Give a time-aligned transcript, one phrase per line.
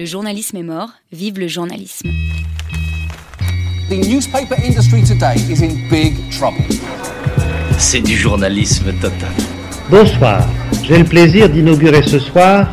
[0.00, 2.08] Le journalisme est mort, vive le journalisme.
[3.90, 6.64] The newspaper industry today is in big trouble.
[7.76, 9.28] C'est du journalisme total.
[9.90, 10.48] Bonsoir,
[10.84, 12.72] j'ai le plaisir d'inaugurer ce soir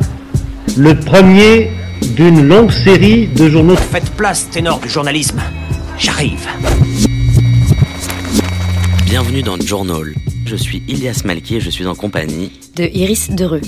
[0.77, 1.71] le premier
[2.15, 3.75] d'une longue série de journaux.
[3.75, 5.41] Faites place, ténor du journalisme.
[5.97, 6.47] J'arrive.
[9.05, 10.13] Bienvenue dans Journal.
[10.45, 13.59] Je suis Ilias Malki et je suis en compagnie De Iris Dereux.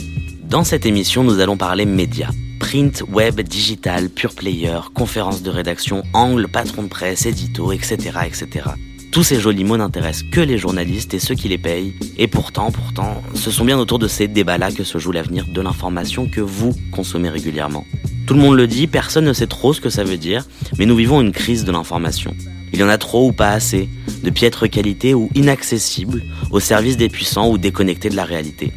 [0.49, 2.31] Dans cette émission, nous allons parler médias.
[2.59, 8.70] Print, web, digital, pure player, conférences de rédaction, angle, patron de presse, édito, etc., etc.
[9.12, 11.93] Tous ces jolis mots n'intéressent que les journalistes et ceux qui les payent.
[12.18, 15.62] Et pourtant, pourtant, ce sont bien autour de ces débats-là que se joue l'avenir de
[15.62, 17.85] l'information que vous consommez régulièrement.
[18.26, 20.48] Tout le monde le dit, personne ne sait trop ce que ça veut dire,
[20.79, 22.35] mais nous vivons une crise de l'information.
[22.74, 23.87] Il y en a trop ou pas assez,
[24.24, 28.74] de piètre qualité ou inaccessibles, au service des puissants ou déconnectés de la réalité.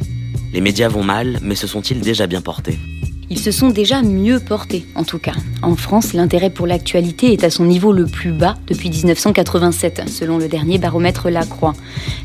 [0.53, 2.77] Les médias vont mal, mais se sont-ils déjà bien portés?
[3.31, 5.33] Ils se sont déjà mieux portés, en tout cas.
[5.63, 10.37] En France, l'intérêt pour l'actualité est à son niveau le plus bas depuis 1987, selon
[10.37, 11.73] le dernier baromètre Lacroix.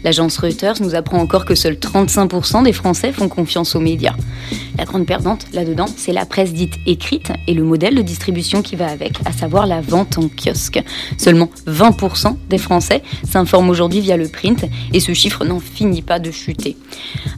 [0.05, 4.15] L'agence Reuters nous apprend encore que seuls 35% des Français font confiance aux médias.
[4.79, 8.77] La grande perdante, là-dedans, c'est la presse dite écrite et le modèle de distribution qui
[8.77, 10.81] va avec, à savoir la vente en kiosque.
[11.17, 16.21] Seulement 20% des Français s'informent aujourd'hui via le print et ce chiffre n'en finit pas
[16.21, 16.77] de chuter.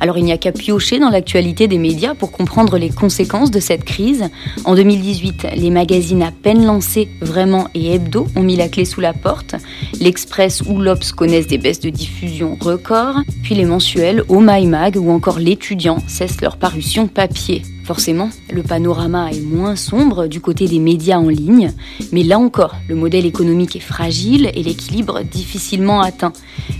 [0.00, 3.58] Alors il n'y a qu'à piocher dans l'actualité des médias pour comprendre les conséquences de
[3.58, 4.28] cette crise.
[4.66, 9.00] En 2018, les magazines à peine lancés, Vraiment et Hebdo, ont mis la clé sous
[9.00, 9.54] la porte.
[9.98, 13.20] L'Express ou l'Obs connaissent des baisses de diffusion records.
[13.42, 17.29] Puis les mensuels, Oh Mag ou encore L'étudiant cessent leur parution papier.
[17.84, 21.72] Forcément, le panorama est moins sombre du côté des médias en ligne,
[22.12, 26.32] mais là encore, le modèle économique est fragile et l'équilibre difficilement atteint.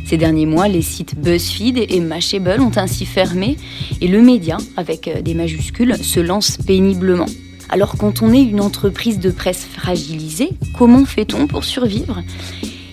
[0.06, 3.56] Ces derniers mois, les sites BuzzFeed et Mashable ont ainsi fermé
[4.00, 7.27] et le média, avec des majuscules, se lance péniblement.
[7.69, 12.22] Alors quand on est une entreprise de presse fragilisée, comment fait-on pour survivre?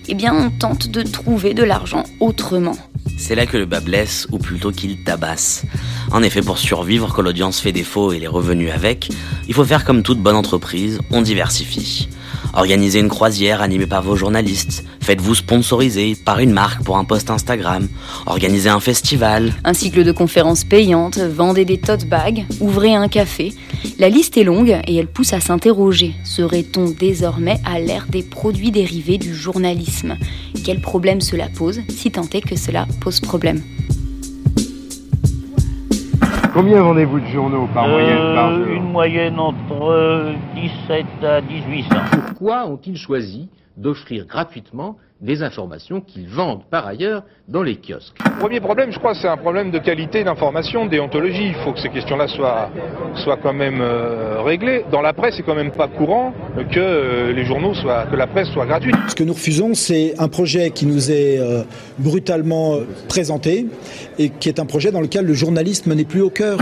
[0.08, 2.76] Eh bien, on tente de trouver de l'argent autrement.
[3.18, 5.64] C'est là que le bas blesse, ou plutôt qu'il tabasse.
[6.12, 9.10] En effet, pour survivre, quand l'audience fait défaut et les revenus avec,
[9.48, 12.08] il faut faire comme toute bonne entreprise, on diversifie.
[12.54, 17.30] Organisez une croisière animée par vos journalistes, faites-vous sponsoriser par une marque pour un post
[17.30, 17.88] Instagram,
[18.26, 23.52] organisez un festival, Un cycle de conférences payantes, vendez des tote bags, ouvrez un café.
[23.98, 26.14] La liste est longue et elle pousse à s'interroger.
[26.24, 30.16] Serait-on désormais à l'ère des produits dérivés du journalisme?
[30.64, 33.60] Quel problème cela pose, si tant est que cela pose problème
[36.52, 41.40] Combien vendez-vous de journaux par moyenne par Euh, jour Une moyenne entre euh, 17 à
[41.40, 41.88] 18 cents.
[42.10, 48.60] Pourquoi ont-ils choisi d'offrir gratuitement des informations qu'ils vendent par ailleurs dans les kiosques Premier
[48.60, 51.48] problème, je crois, c'est un problème de qualité d'information, déontologie.
[51.48, 52.70] Il faut que ces questions-là soient,
[53.16, 54.84] soient quand même euh, réglées.
[54.92, 56.32] Dans la presse, c'est quand même pas courant
[56.70, 58.94] que euh, les journaux soient, que la presse soit gratuite.
[59.08, 61.64] Ce que nous refusons, c'est un projet qui nous est euh,
[61.98, 63.66] brutalement euh, présenté
[64.18, 66.58] et qui est un projet dans lequel le journalisme n'est plus au cœur.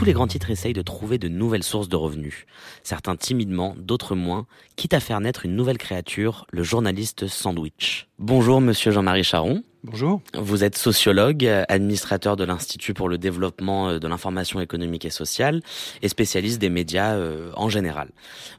[0.00, 2.46] Tous les grands titres essayent de trouver de nouvelles sources de revenus.
[2.82, 8.08] Certains timidement, d'autres moins, quitte à faire naître une nouvelle créature, le journaliste sandwich.
[8.18, 9.62] Bonjour monsieur Jean-Marie Charon.
[9.84, 10.22] Bonjour.
[10.32, 15.60] Vous êtes sociologue, administrateur de l'Institut pour le développement euh, de l'information économique et sociale
[16.00, 18.08] et spécialiste des médias euh, en général.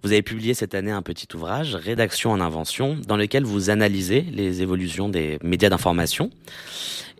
[0.04, 4.22] Vous avez publié cette année un petit ouvrage, Rédaction en invention, dans lequel vous analysez
[4.22, 6.30] les évolutions des médias d'information.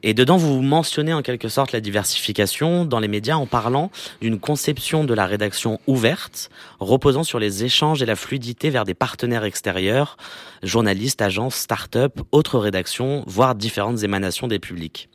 [0.04, 4.40] Et dedans, vous mentionnez en quelque sorte la diversification dans les médias en parlant d'une
[4.40, 6.50] conception de la rédaction ouverte,
[6.80, 10.18] reposant sur les échanges et la fluidité vers des partenaires extérieurs,
[10.64, 15.08] journalistes, agences, start-up, autres rédactions, voire différentes émanations des publics.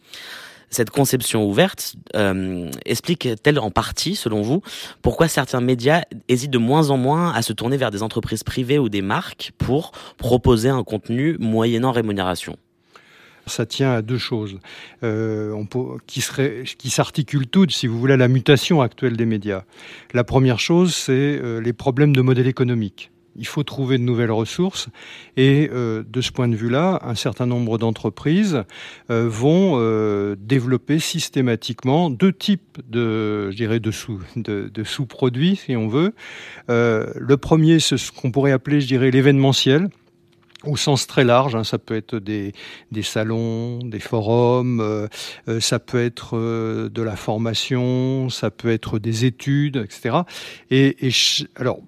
[0.71, 4.63] Cette conception ouverte euh, explique-t-elle en partie, selon vous,
[5.01, 8.79] pourquoi certains médias hésitent de moins en moins à se tourner vers des entreprises privées
[8.79, 12.57] ou des marques pour proposer un contenu moyennant rémunération?
[13.47, 14.59] Ça tient à deux choses
[15.03, 19.17] euh, on peut, qui, serait, qui s'articulent toutes, si vous voulez, à la mutation actuelle
[19.17, 19.63] des médias.
[20.13, 23.11] La première chose, c'est euh, les problèmes de modèle économique.
[23.39, 24.89] Il faut trouver de nouvelles ressources.
[25.37, 28.63] Et de ce point de vue-là, un certain nombre d'entreprises
[29.11, 29.79] vont
[30.39, 36.15] développer systématiquement deux types de, je dirais, de, sous, de, de sous-produits, si on veut.
[36.69, 39.91] le premier, c'est ce qu'on pourrait appeler, je dirais, l'événementiel
[40.67, 41.55] au sens très large.
[41.55, 42.53] Hein, ça peut être des,
[42.93, 45.09] des salons, des forums, euh,
[45.49, 50.19] euh, ça peut être euh, de la formation, ça peut être des études, etc.
[50.71, 51.13] Et, et
[51.57, 51.81] alors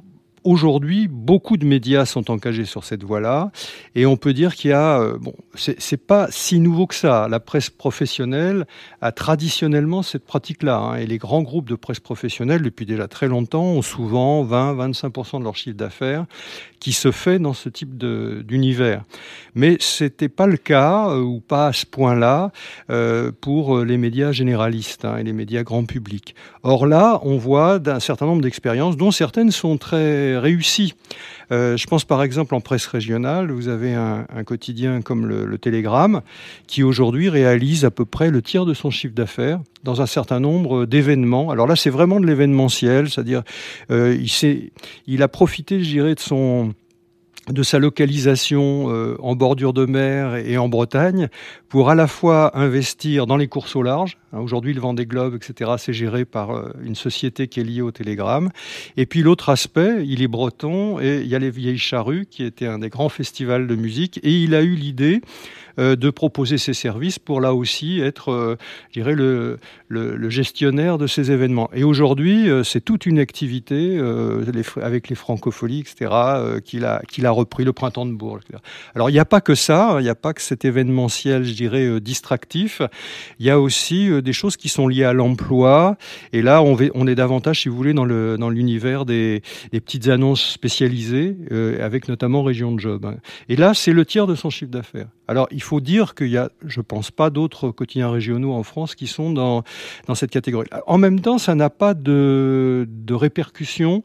[0.49, 3.51] Aujourd'hui, beaucoup de médias sont engagés sur cette voie-là,
[3.95, 7.29] et on peut dire qu'il y a, euh, bon, c'est pas si nouveau que ça.
[7.29, 8.67] La presse professionnelle
[9.03, 13.29] a traditionnellement cette pratique-là, hein, et les grands groupes de presse professionnelle, depuis déjà très
[13.29, 16.25] longtemps, ont souvent 20-25% de leur chiffre d'affaires
[16.81, 19.03] qui se fait dans ce type d'univers.
[19.55, 22.53] Mais c'était pas le cas, euh, ou pas à ce point-là,
[22.89, 26.35] euh, pour les médias généralistes hein, et les médias grand public.
[26.63, 30.95] Or là, on voit d'un certain nombre d'expériences, dont certaines sont très réussi.
[31.51, 36.23] Euh, je pense par exemple en presse régionale, vous avez un, quotidien comme le, Télégramme
[36.67, 40.41] qui aujourd'hui réalise à peu près le tiers de son chiffre d'affaires dans un certain
[40.41, 41.51] nombre d'événements.
[41.51, 43.43] Alors là, c'est vraiment de l'événementiel, c'est-à-dire
[43.91, 44.17] euh,
[45.07, 46.75] il, a profité, je dirais, de son
[47.49, 51.29] de sa localisation euh, en bordure de mer et en Bretagne
[51.71, 54.19] pour à la fois investir dans les courses au large.
[54.33, 57.81] Hein, aujourd'hui, le Vendée Globe, etc., c'est géré par euh, une société qui est liée
[57.81, 58.51] au Télégramme.
[58.97, 62.45] Et puis l'autre aspect, il est breton et il y a les Vieilles Charrues, qui
[62.45, 64.21] était un des grands festivals de musique.
[64.23, 65.23] Et il a eu l'idée
[65.79, 68.57] euh, de proposer ses services pour là aussi être, euh,
[68.89, 69.59] je dirais, le,
[70.29, 71.71] gestionnaire de ces événements.
[71.73, 73.99] Et aujourd'hui, c'est toute une activité
[74.83, 76.11] avec les francopholies, etc.,
[76.63, 78.43] qu'il a, repris, le printemps de Bourges.
[78.95, 81.55] Alors, il n'y a pas que ça, il n'y a pas que cet événementiel, je
[81.55, 82.83] dirais, distractif.
[83.39, 85.97] Il y a aussi des choses qui sont liées à l'emploi.
[86.33, 88.05] Et là, on, est davantage, si vous voulez, dans,
[88.51, 89.43] l'univers des,
[89.73, 91.37] petites annonces spécialisées,
[91.81, 93.05] avec notamment Région de Job.
[93.05, 93.17] Hein.
[93.49, 95.09] Et là, c'est le tiers de son chiffre d'affaires.
[95.29, 98.95] Alors, il faut dire qu'il y a, je pense pas, d'autres quotidiens régionaux en France
[98.95, 99.63] qui sont dans,
[100.15, 100.69] cette catégorie.
[100.87, 104.03] En même temps, ça n'a pas de, de répercussion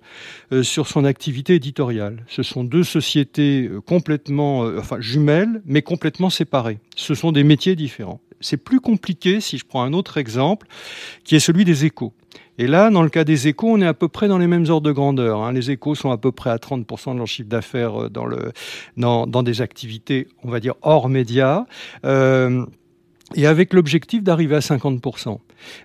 [0.52, 2.26] euh, sur son activité éditoriale.
[2.28, 6.80] Ce sont deux sociétés euh, complètement, euh, enfin, jumelles, mais complètement séparées.
[6.96, 8.20] Ce sont des métiers différents.
[8.44, 10.68] C'est plus compliqué si je prends un autre exemple,
[11.24, 12.14] qui est celui des échos.
[12.60, 14.66] Et là, dans le cas des échos, on est à peu près dans les mêmes
[14.70, 15.42] ordres de grandeur.
[15.42, 15.54] Hein.
[15.54, 18.52] Les échos sont à peu près à 30% de leur chiffre d'affaires euh,
[18.96, 21.66] dans, des activités, on va dire, hors médias.
[22.06, 22.66] Euh,
[23.36, 25.40] et avec l'objectif d'arriver à 50%.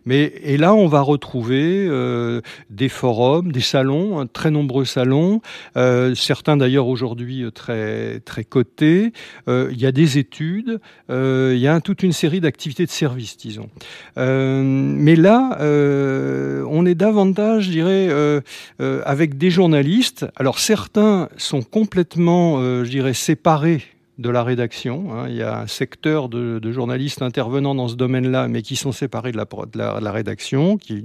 [0.05, 2.41] Mais et là, on va retrouver euh,
[2.71, 5.41] des forums, des salons, très nombreux salons,
[5.77, 9.13] euh, certains d'ailleurs aujourd'hui euh, très très cotés.
[9.49, 10.81] Euh, il y a des études,
[11.11, 13.69] euh, il y a toute une série d'activités de service, disons.
[14.17, 18.43] Mais là, on est davantage, je dirais,
[18.79, 20.27] avec des journalistes.
[20.37, 23.83] Alors certains sont complètement, je dirais, séparés
[24.19, 25.13] de la rédaction.
[25.13, 25.27] Hein.
[25.29, 29.33] Il y a un secteur de, journalistes intervenant dans ce domaine-là, mais qui sont séparés
[29.33, 29.39] de
[29.79, 31.05] la, rédaction, qui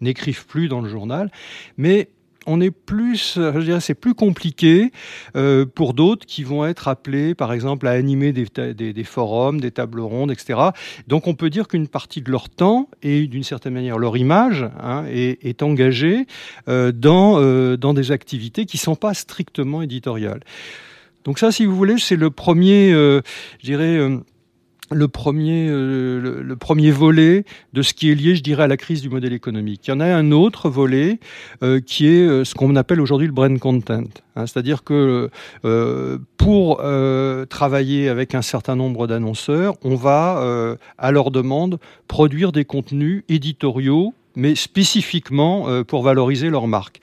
[0.00, 1.30] n'écrivent plus dans le journal.
[1.76, 2.08] Mais
[2.46, 4.92] on est plus, je dirais, c'est plus compliqué
[5.36, 10.00] euh, pour d'autres qui vont être appelés, par exemple, à animer des, forums, des tables
[10.00, 10.58] rondes, etc.
[11.08, 14.68] Donc, on peut dire qu'une partie de leur temps et d'une certaine manière leur image
[14.80, 16.26] hein, est, engagée
[16.68, 20.40] euh, dans, euh, dans des activités qui sont pas strictement éditoriales.
[21.24, 23.22] Donc ça, si vous voulez, c'est le premier, euh,
[23.60, 24.18] je dirais, euh,
[24.90, 28.76] le premier, euh, le, premier volet de ce qui est lié, je dirais, à la
[28.76, 29.86] crise du modèle économique.
[29.86, 31.18] Il y en a un autre volet
[31.86, 34.04] qui est ce qu'on appelle aujourd'hui le brand content.
[34.36, 34.46] Hein.
[34.46, 35.30] C'est-à-dire que
[36.36, 36.82] pour
[37.48, 44.12] travailler avec un certain nombre d'annonceurs, on va, à leur demande, produire des contenus éditoriaux
[44.36, 47.00] mais spécifiquement pour valoriser leur marque.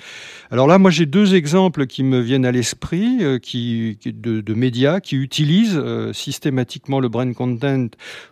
[0.54, 5.00] Alors là, moi, j'ai deux exemples qui me viennent à l'esprit, euh, qui, de, médias
[5.00, 7.88] qui utilisent euh, systématiquement le brand content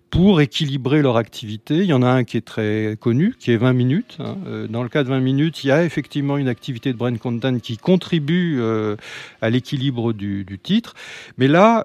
[0.10, 1.78] pour équilibrer leur activité.
[1.78, 4.18] Il y en a un qui est très connu, qui est 20 minutes.
[4.20, 4.36] Hein.
[4.48, 7.18] Euh, dans le cas de 20 minutes, il y a effectivement une activité de brand
[7.18, 8.62] content qui contribue
[9.42, 10.96] à l'équilibre du, titre.
[11.38, 11.84] Mais là,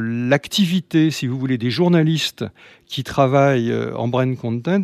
[0.00, 2.46] l'activité, si vous voulez, des journalistes
[2.86, 4.80] qui travaillent en brand content.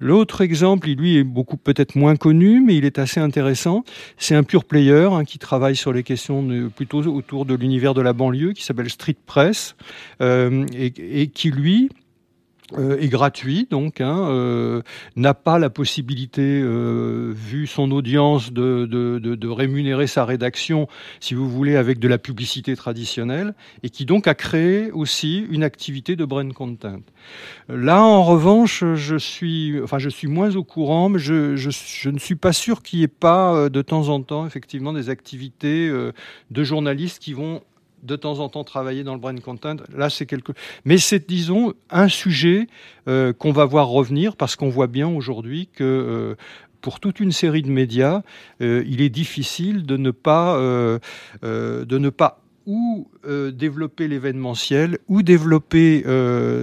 [0.00, 3.51] L'autre exemple, lui, est beaucoup peut-être moins connu, mais il est assez intéressant.
[3.54, 8.00] C'est un pure player hein, qui travaille sur les questions plutôt autour de l'univers de
[8.00, 9.76] la banlieue, qui s'appelle Street Press,
[10.20, 10.92] et,
[11.22, 11.90] et qui, lui,
[12.78, 14.82] euh, est gratuit, donc hein, euh,
[15.16, 20.88] n'a pas la possibilité, euh, vu son audience, de, de, de, de, rémunérer sa rédaction,
[21.20, 25.64] si vous voulez, avec de la publicité traditionnelle, et qui donc a créé aussi une
[25.64, 27.00] activité de brand content.
[27.68, 32.10] Là, en revanche, je suis, enfin, je suis moins au courant, mais je, je, je
[32.10, 35.90] ne suis pas sûr qu'il n'y ait pas de temps en temps, effectivement, des activités
[36.50, 37.62] de journalistes qui vont
[38.02, 39.76] de temps en temps travailler dans le brand content.
[39.94, 40.52] Là, c'est quelque.
[40.84, 42.66] Mais c'est, disons, un sujet
[43.08, 46.34] euh, qu'on va voir revenir parce qu'on voit bien aujourd'hui que euh,
[46.80, 48.22] pour toute une série de médias,
[48.60, 50.58] euh, il est difficile de ne pas,
[51.42, 56.04] de ne pas ou développer l'événementiel ou développer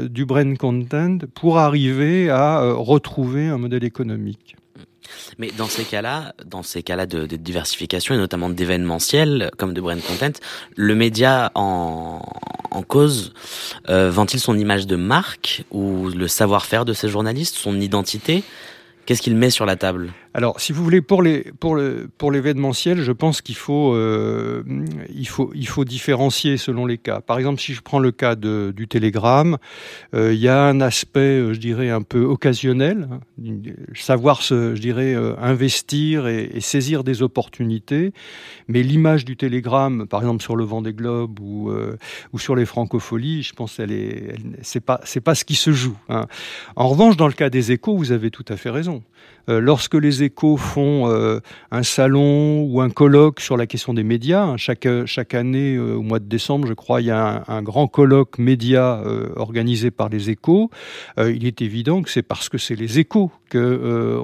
[0.09, 4.55] du brand content pour arriver à retrouver un modèle économique.
[5.37, 10.01] Mais dans ces cas-là, dans ces cas-là de, diversification et notamment d'événementiel comme de brand
[10.01, 10.39] content,
[10.75, 12.21] le média en,
[12.71, 13.33] en cause
[13.89, 18.43] euh, vend-il son image de marque ou le savoir-faire de ses journalistes, son identité?
[19.05, 20.13] Qu'est-ce qu'il met sur la table?
[20.39, 24.63] Alors, si vous voulez, pour les pour le pour l'événementiel, je pense qu'il faut euh,
[25.13, 27.19] il faut il faut différencier selon les cas.
[27.19, 29.57] Par exemple, si je prends le cas de, du télégramme,
[30.13, 33.49] euh, il y a un aspect, euh, je dirais, un peu occasionnel, hein,
[33.93, 38.13] savoir se, je dirais, investir et, saisir des opportunités.
[38.69, 41.69] Mais l'image du télégramme, par exemple sur le vent des globes ou
[42.31, 45.97] ou sur les francopholies, je pense elle est c'est pas ce qui se joue.
[46.07, 46.27] Hein.
[46.77, 49.03] En revanche, dans le cas des échos, vous avez tout à fait raison.
[49.49, 51.39] lorsque les échos font euh,
[51.71, 54.43] un salon ou un colloque sur la question des médias.
[54.43, 54.57] Hein.
[54.57, 57.87] Chaque, chaque année, euh, au mois de décembre, je crois, il y a un, grand
[57.87, 60.69] colloque média euh, organisé par les échos.
[61.17, 64.21] il est évident que c'est parce que c'est les échos que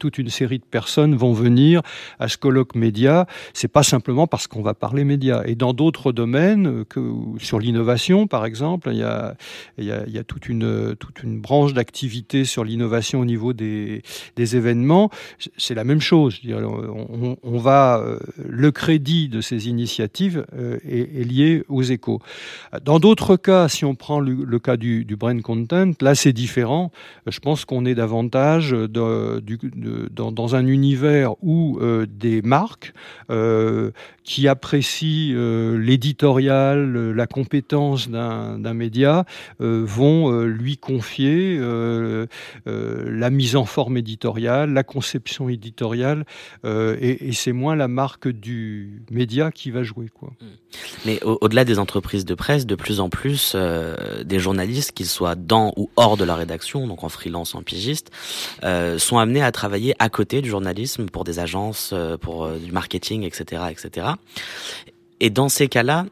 [0.00, 1.82] toute une série de personnes vont venir
[2.18, 3.26] à ce colloque média.
[3.54, 5.42] C'est pas simplement parce qu'on va parler médias.
[5.46, 6.84] Et dans d'autres domaines,
[7.38, 9.02] sur l'innovation, par exemple, il y
[10.18, 14.02] a toute, une, toute une branche d'activité sur l'innovation au niveau des,
[14.34, 15.10] des événements
[15.56, 16.40] c'est la même chose.
[17.42, 18.18] On, va euh,
[18.48, 22.20] le crédit de ces initiatives euh, est, lié aux échos.
[22.84, 26.90] Dans d'autres cas, si on prend le, cas du, du, brain content, là c'est différent.
[27.26, 32.92] Je pense qu'on est davantage dans, un univers où euh, des marques
[34.24, 35.36] qui apprécient
[35.78, 39.24] l'éditorial, la compétence d'un média,
[39.58, 41.58] vont lui confier
[42.66, 45.15] la mise en forme éditoriale, la conception
[45.48, 46.24] éditoriale,
[46.64, 50.08] euh, et, c'est moins la marque du média qui va jouer.
[50.12, 50.30] Quoi.
[50.40, 50.46] Mm.
[51.04, 55.34] Mais au-delà des entreprises de presse, de plus en plus, euh, des journalistes, qu'ils soient
[55.34, 58.10] dans ou hors de la rédaction, donc en freelance, en pigiste,
[58.62, 63.22] euh, sont amenés à travailler à côté du journalisme pour des agences, pour du marketing,
[63.22, 64.08] etc., etc.
[65.20, 66.06] Et dans ces cas-là,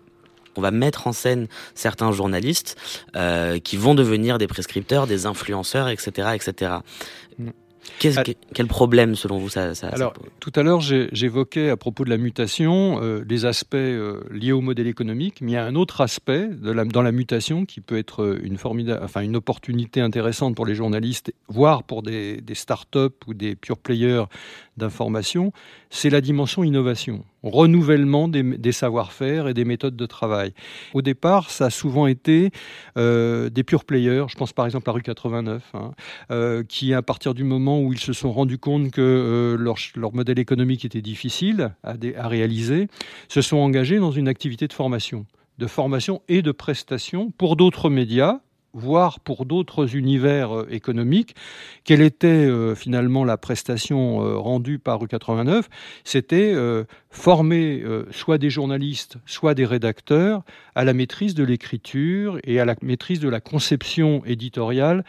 [0.56, 2.76] on va mettre en scène certains journalistes
[3.64, 6.76] qui vont devenir des prescripteurs, des influenceurs, etc., etc.
[7.98, 12.18] Quel problème, selon vous, ça, ça Alors, tout à l'heure, j'évoquais à propos de la
[12.18, 16.00] mutation euh, les aspects euh, liés au modèle économique, mais il y a un autre
[16.00, 20.00] aspect de la, dans la mutation qui peut être euh, une, formidable, enfin, une opportunité
[20.00, 24.24] intéressante pour les journalistes, voire pour des, des start-up ou des pure players
[24.76, 25.52] d'information,
[25.90, 30.52] c'est la dimension innovation, renouvellement des, savoir-faire et des méthodes de travail.
[30.94, 32.50] Au départ, ça a souvent été
[32.96, 35.92] euh, des pure players, je pense par exemple à rue 89, hein,
[36.30, 40.12] euh, qui à partir du moment où ils se sont rendus compte que euh, leur,
[40.14, 42.88] modèle économique était difficile à réaliser,
[43.28, 45.26] se sont engagés dans une activité de formation
[45.58, 48.40] de formation et de prestation pour d'autres médias,
[48.74, 51.34] voire pour d'autres univers euh, économiques,
[51.84, 55.64] quelle était euh, finalement la prestation euh, rendue par U89
[56.02, 56.54] C'était
[57.10, 60.42] former soit des journalistes, soit des rédacteurs
[60.74, 65.04] à la maîtrise de l'écriture et à la maîtrise de la conception éditoriale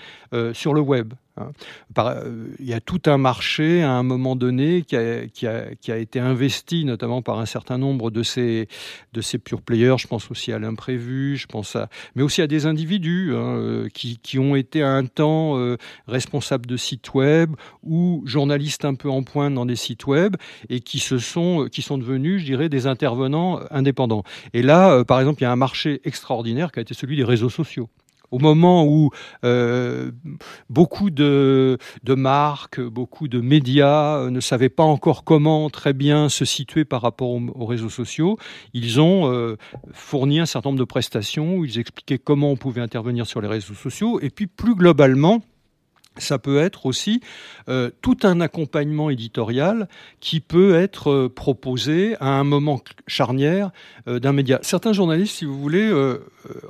[0.53, 1.13] sur le web.
[1.37, 1.51] Hein.
[1.97, 6.85] Euh, il y a tout un marché à un moment donné qui a, été investi
[6.85, 8.67] notamment par un certain nombre de ces,
[9.13, 9.95] de pure players.
[9.97, 13.89] Je pense aussi à l'imprévu, je pense à, mais aussi à des individus hein, euh,
[13.89, 15.77] qui, qui, ont été à un temps euh,
[16.07, 20.35] responsables de sites web ou journalistes un peu en pointe dans des sites web
[20.69, 24.23] et qui se sont, qui sont devenus, je dirais, des intervenants indépendants.
[24.53, 27.23] Et là, par exemple, il y a un marché extraordinaire qui a été celui des
[27.23, 27.89] réseaux sociaux
[28.35, 29.11] au moment où
[29.45, 30.11] euh,
[30.69, 36.43] beaucoup de, marques, beaucoup de médias euh, ne savaient pas encore comment très bien se
[36.43, 38.37] situer par rapport aux, réseaux sociaux,
[38.73, 39.55] ils ont euh,
[39.93, 43.47] fourni un certain nombre de prestations où ils expliquaient comment on pouvait intervenir sur les
[43.47, 44.19] réseaux sociaux.
[44.19, 45.41] Et puis plus globalement,
[46.17, 47.21] ça peut être aussi
[47.67, 49.87] euh, tout un accompagnement éditorial
[50.19, 53.71] qui peut être euh, proposé à un moment charnière
[54.07, 54.59] euh, d'un média.
[54.61, 55.91] Certains journalistes, si vous voulez,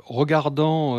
[0.04, 0.98] regardant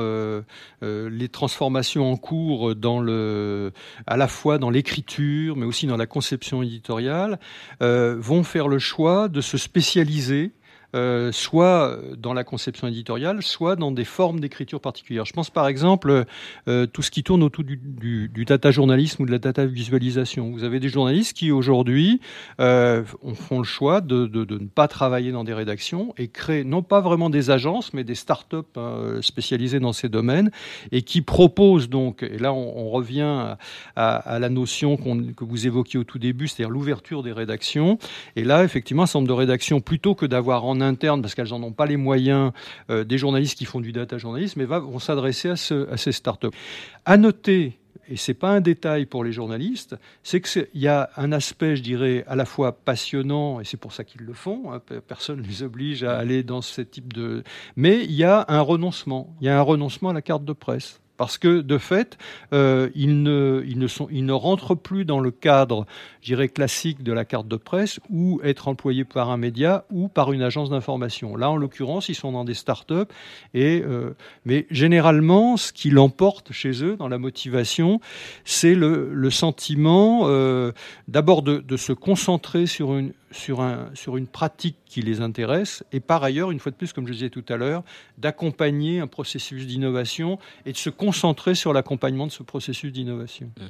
[0.82, 3.72] les transformations en cours dans le,
[4.06, 7.40] à la fois dans l'écriture, mais aussi dans la conception éditoriale,
[7.82, 10.52] vont faire le choix de se spécialiser
[10.96, 15.26] euh, soit dans la conception éditoriale, soit dans des formes d'écriture particulières.
[15.26, 16.24] Je pense par exemple
[16.68, 20.52] euh, tout ce qui tourne autour du, data journalisme ou de la data visualisation.
[20.52, 22.22] Vous avez des journalistes qui aujourd'hui
[22.62, 23.04] euh,
[23.36, 27.30] font le choix de, ne pas travailler dans des rédactions et créent non pas vraiment
[27.30, 30.52] des agences, mais des start-up hein, spécialisées dans ces domaines
[30.94, 33.58] et qui proposent donc, et là on, revient
[33.98, 37.98] à, à, la notion que vous évoquiez au tout début, c'est-à-dire l'ouverture des rédactions.
[38.36, 41.50] Et là, effectivement, un certain nombre de rédactions, plutôt que d'avoir en interne, parce qu'elles
[41.50, 42.52] n'en ont pas les moyens,
[42.90, 46.12] euh, des journalistes qui font du data journalisme, mais vont s'adresser à, ce, à, ces
[46.12, 46.48] startups.
[47.06, 47.80] À noter,
[48.10, 51.84] et c'est pas un détail pour les journalistes, c'est qu'il y a un aspect, je
[51.84, 55.48] dirais, à la fois passionnant, et c'est pour ça qu'ils le font, hein, personne ne
[55.48, 57.44] les oblige à aller dans ce type de...
[57.76, 60.54] Mais il y a un renoncement, il y a un renoncement à la carte de
[60.54, 62.18] presse parce que de fait,
[62.54, 65.86] euh, ils, ne, rentrent plus dans le cadre,
[66.22, 70.08] je dirais, classique de la carte de presse ou être employés par un média ou
[70.08, 71.36] par une agence d'information.
[71.36, 73.12] Là, en l'occurrence, ils sont dans des start-up,
[73.54, 78.00] et, euh, mais généralement, ce qui l'emporte chez eux dans la motivation,
[78.46, 80.72] c'est le, sentiment euh,
[81.10, 86.00] d'abord de se concentrer sur une, sur, un, sur une pratique qui les intéresse et
[86.00, 87.84] par ailleurs, une fois de plus, comme je disais tout à l'heure,
[88.18, 93.52] d'accompagner un processus d'innovation et de se concentrer sur l'accompagnement de ce processus d'innovation.
[93.58, 93.64] Mmh.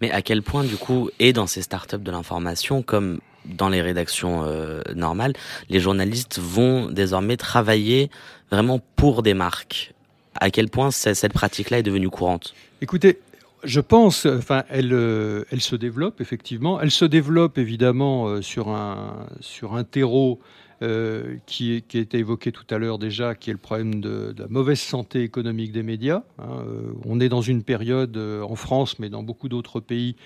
[0.00, 3.82] Mais à quel point, du coup, et dans ces startups de l'information, comme dans les
[3.82, 5.34] rédactions euh, normales,
[5.68, 8.10] les journalistes vont désormais travailler
[8.50, 9.92] vraiment pour des marques?
[10.40, 12.54] À quel point cette pratique-là est devenue courante?
[12.80, 13.20] Écoutez,
[13.64, 16.80] je pense, enfin, elle, euh, elle se développe effectivement.
[16.80, 20.40] Elle se développe évidemment euh, sur un sur un terreau
[20.82, 24.48] euh, qui, a été évoqué tout à l'heure déjà, qui est le problème de, la
[24.48, 26.22] mauvaise santé économique des médias.
[26.38, 26.64] Hein.
[26.66, 30.16] Euh, on est dans une période euh, en France, mais dans beaucoup d'autres pays,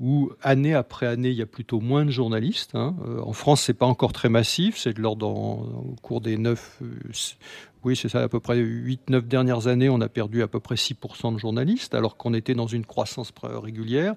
[0.00, 2.74] où année après année, il y a plutôt moins de journalistes.
[2.74, 2.96] Hein.
[3.24, 6.80] En France, c'est pas encore très massif, c'est de l'ordre au cours des neuf
[7.84, 10.76] oui, c'est ça, à peu près 8-9 dernières années, on a perdu à peu près
[10.76, 14.14] 6% de journalistes, alors qu'on était dans une croissance régulière.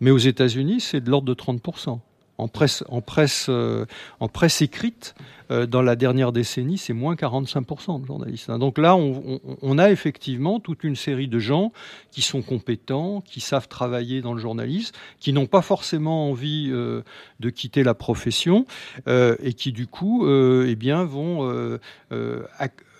[0.00, 1.98] Mais aux États-Unis, c'est de l'ordre de 30%
[2.38, 3.84] en presse, en presse, euh,
[4.20, 5.14] en presse écrite,
[5.50, 8.48] euh, dans la dernière décennie, c'est moins 45% de journalistes.
[8.48, 8.58] Hein.
[8.58, 11.72] Donc là, on, a effectivement toute une série de gens
[12.12, 17.02] qui sont compétents, qui savent travailler dans le journalisme, qui n'ont pas forcément envie euh,
[17.40, 18.66] de quitter la profession
[19.06, 21.78] et qui, du coup, eh bien, vont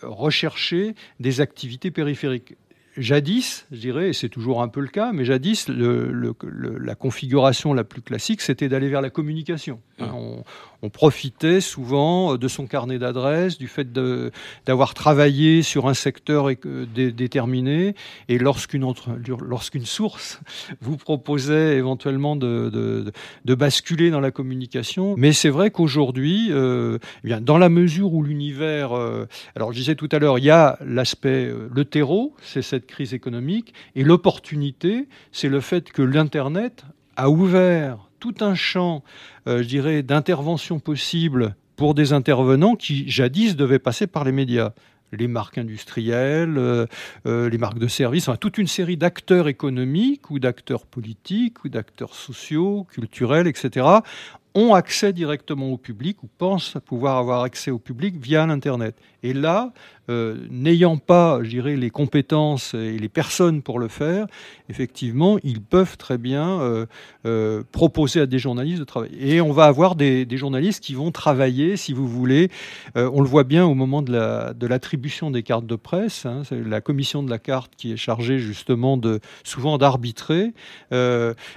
[0.03, 2.57] rechercher des activités périphériques
[2.98, 6.78] jadis, je dirais, et c'est toujours un peu le cas, mais jadis, le, le, le,
[6.78, 9.80] la configuration la plus classique, c'était d'aller vers la communication.
[10.00, 10.44] Hein, on,
[10.82, 13.92] on, profitait souvent de son carnet d'adresses, du fait
[14.66, 16.48] d'avoir travaillé sur un secteur
[16.94, 17.94] dé, déterminé,
[18.28, 18.84] et lorsqu'une
[19.84, 20.40] source
[20.80, 23.12] vous proposait éventuellement de, de,
[23.44, 25.14] de, basculer dans la communication.
[25.16, 29.78] Mais c'est vrai qu'aujourd'hui, euh, eh bien dans la mesure où l'univers, euh, alors je
[29.78, 33.72] disais tout à l'heure, il y a l'aspect, euh, le terreau, c'est cette crise économique,
[33.94, 36.85] et l'opportunité, c'est le fait que l'Internet
[37.16, 39.05] a ouvert tout un champ,
[39.46, 44.72] euh, je dirais, d'intervention possible pour des intervenants qui jadis devaient passer par les médias
[45.12, 46.87] les marques industrielles, euh,
[47.27, 51.68] euh, les marques de services, enfin, toute une série d'acteurs économiques ou d'acteurs politiques ou
[51.68, 53.87] d'acteurs sociaux, culturels, etc.,
[54.55, 58.96] ont accès directement au public ou pensent pouvoir avoir accès au public via l'Internet.
[59.22, 59.72] Et là,
[60.11, 64.27] euh, n'ayant pas, je dirais, les compétences et les personnes pour le faire,
[64.71, 66.87] effectivement, ils peuvent très bien euh,
[67.27, 69.35] euh, proposer à des journalistes de travailler.
[69.35, 72.49] Et on va avoir des, journalistes qui vont travailler, si vous voulez.
[72.94, 76.27] On le voit bien au moment de, la, de l'attribution des cartes de presse.
[76.27, 80.53] Hein, la commission de la carte qui est chargée justement de souvent d'arbitrer.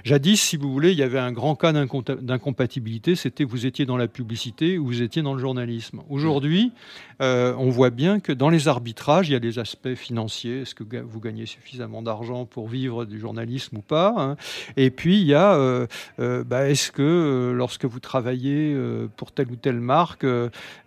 [0.04, 3.16] Jadis, si vous voulez, il y avait un grand cas d'incompatibilité.
[3.16, 6.02] C'était vous étiez dans la publicité ou vous étiez dans le journalisme.
[6.10, 6.72] Aujourd'hui,
[7.20, 10.62] on voit bien que dans les arbitrages, il y a des aspects financiers.
[10.62, 14.36] Est-ce que vous gagnez suffisamment d'argent pour vivre du journalisme ou pas hein?
[14.77, 15.86] Et puis, il y a, euh,
[16.19, 18.75] euh, bah, est-ce que euh, lorsque vous travaillez
[19.15, 20.25] pour telle ou telle marque,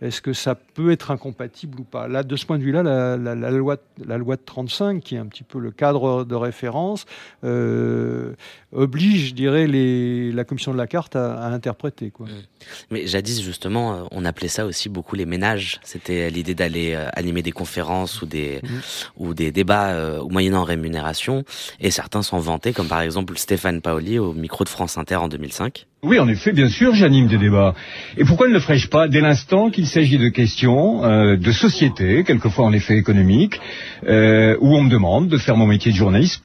[0.03, 2.09] est-ce que ça peut être incompatible ou pas?
[2.09, 5.61] Là, de ce point de vue-là, la, loi, de 35, qui est un petit peu
[5.61, 7.07] le cadre de référence,
[8.73, 12.11] oblige, je dirais, la commission de la carte à, à interpréter.
[12.11, 12.27] Quoi.
[12.91, 15.79] Mais jadis, justement, on appelait ça aussi beaucoup les ménages.
[15.85, 18.81] C'était l'idée d'aller animer des conférences ou des mhm.
[19.19, 21.45] ou des débats euh, moyennant rémunération,
[21.79, 25.29] et certains s'en vantaient, comme par exemple Stéphane Paoli au micro de France Inter en
[25.29, 25.87] 2005.
[26.03, 27.75] Oui, en effet, bien sûr, j'anime des débats.
[28.19, 32.25] Et pourquoi ne le ferais-je pas dès l'instant qu'il s'agit de questions euh, de société,
[32.25, 33.61] quelquefois en effet économique,
[34.07, 36.43] euh, où on me demande de faire mon métier de journaliste?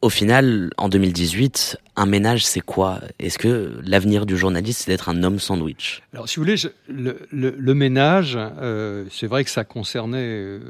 [0.00, 3.00] Au final, en 2018, un ménage, c'est quoi?
[3.18, 6.02] Est-ce que l'avenir du journaliste, c'est d'être un homme sandwich?
[6.12, 6.56] Alors, si vous voulez,
[6.88, 10.60] le, ménage, euh, c'est vrai que ça concernait euh,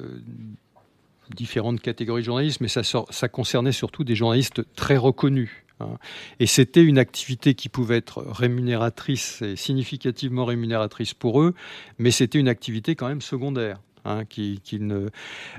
[1.35, 5.51] différentes catégories de journalistes, mais ça, concernait surtout des journalistes très reconnus.
[5.81, 5.99] Hein.
[6.41, 11.55] Et c'était une activité qui pouvait être rémunératrice et significativement rémunératrice pour eux,
[11.99, 13.79] mais c'était une activité quand même secondaire.
[14.05, 14.61] Hein, qui.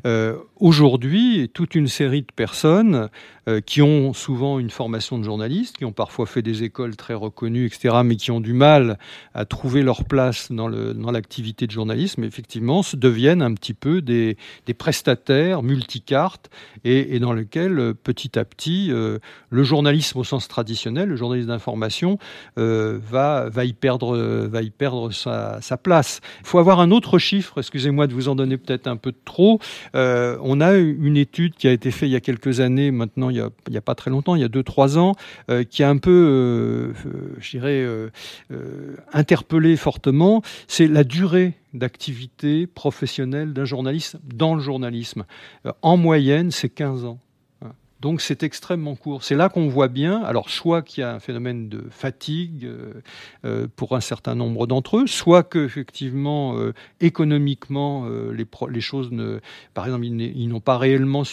[0.06, 3.10] Euh, aujourd'hui, toute une série de personnes
[3.50, 7.14] euh, qui ont souvent une formation de journaliste, qui ont parfois fait des écoles très
[7.14, 8.98] reconnues, etc., mais qui ont du mal
[9.34, 10.68] à trouver leur place dans
[11.12, 14.38] l'activité de journalisme, effectivement, se deviennent un petit peu des,
[14.78, 16.50] prestataires multicartes
[16.84, 22.18] et, dans lesquels, euh, petit à petit, le journalisme au sens traditionnel, le journalisme d'information,
[22.56, 26.22] va, va y perdre, va y perdre sa, place.
[26.42, 29.60] Il faut avoir un autre chiffre, excusez-moi de vous en donner peut-être un peu trop.
[29.96, 33.30] Euh, on a une étude qui a été faite il y a quelques années, maintenant
[33.30, 33.38] il
[33.70, 35.16] n'y a, pas très longtemps, il y a 2-3 ans,
[35.50, 36.94] euh, qui a un peu, euh,
[37.40, 37.86] je dirais,
[39.14, 40.42] interpellé fortement.
[40.68, 45.26] C'est la durée d'activité professionnelle d'un journaliste dans le journalisme.
[45.82, 47.20] en moyenne, c'est 15 ans.
[48.00, 49.24] Donc c'est extrêmement court.
[49.24, 52.94] C'est là qu'on voit bien, alors soit qu'il y a un phénomène de fatigue euh,
[53.46, 59.40] euh, pour un certain nombre d'entre eux, soit qu'effectivement euh, économiquement les, les, choses ne,
[59.74, 61.24] par exemple, ils n'ont pas réellement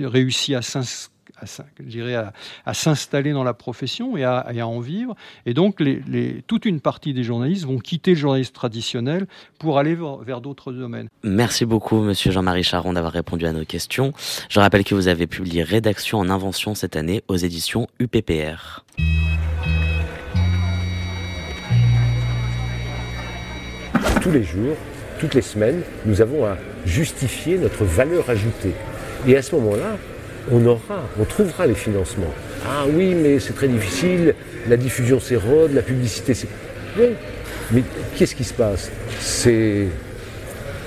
[0.00, 2.32] réussi à s'inscrire à,
[2.66, 5.14] à, s'installer dans la profession et à, en vivre.
[5.46, 9.26] Et donc, les, toute une partie des journalistes vont quitter le journalisme traditionnel
[9.58, 11.08] pour aller vers, d'autres domaines.
[11.22, 14.12] Merci beaucoup, monsieur Jean-Marie Charon, d'avoir répondu à nos questions.
[14.48, 18.84] Je rappelle que vous avez publié Rédaction en invention cette année aux éditions UPPR.
[24.22, 24.76] Tous les jours,
[25.18, 28.74] toutes les semaines, nous avons à justifier notre valeur ajoutée.
[29.26, 29.96] Et à ce moment-là,
[30.50, 32.32] on aura, on trouvera les financements.
[32.66, 34.34] Ah oui, mais c'est très difficile,
[34.68, 36.48] la diffusion s'érode, la publicité c'est.
[36.98, 37.08] Oui,
[37.72, 37.82] mais
[38.16, 38.90] qu'est-ce qui se passe?
[39.20, 39.88] C'est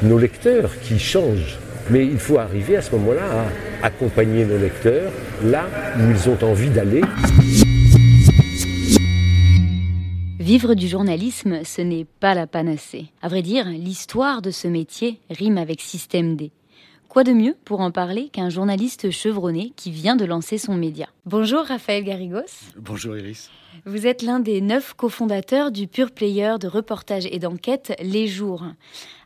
[0.02, 1.58] nos lecteurs qui changent.
[1.90, 3.48] Mais il faut arriver à ce moment-là
[3.82, 5.12] à accompagner nos lecteurs
[5.44, 5.66] là
[5.98, 7.02] où ils ont envie d'aller.
[10.40, 13.06] Vivre du journalisme, ce n'est pas la panacée.
[13.22, 16.52] À vrai dire, l'histoire de ce métier rime avec système D.
[17.12, 21.10] Quoi de mieux pour en parler qu'un journaliste chevronné qui vient de lancer son média
[21.26, 22.70] Bonjour Raphaël Garrigos.
[22.78, 23.50] Bonjour Iris.
[23.86, 28.64] Vous êtes l'un des neuf cofondateurs du pur player de reportage et d'enquête Les Jours.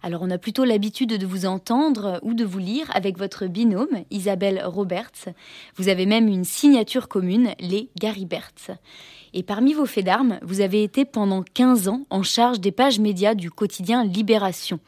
[0.02, 4.04] Alors on a plutôt l'habitude de vous entendre ou de vous lire avec votre binôme
[4.10, 5.30] Isabelle Roberts.
[5.76, 8.80] Vous avez même une signature commune, les Gariberts.
[9.36, 13.00] Et parmi vos faits d'armes, vous avez été pendant 15 ans en charge des pages
[13.00, 14.80] médias du quotidien Libération.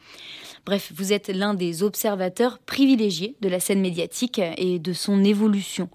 [0.68, 5.88] Bref, vous êtes l'un des observateurs privilégiés de la scène médiatique et de son évolution.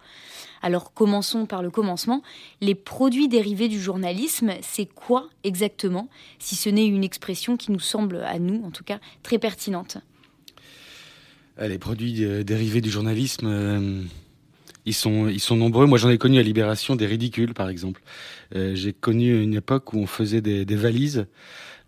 [0.64, 2.24] Alors commençons par le commencement.
[2.60, 6.10] Les produits dérivés du journalisme, c'est quoi exactement,
[6.40, 10.00] si ce n'est une expression qui nous semble, à nous en tout cas, très pertinente?
[11.60, 14.02] Euh, Les produits euh, dérivés du journalisme, euh,
[14.88, 15.86] ils, sont, nombreux.
[15.86, 18.02] Moi j'en ai connu à Libération des ridicules par exemple.
[18.56, 21.28] J'ai connu une époque où on faisait des valises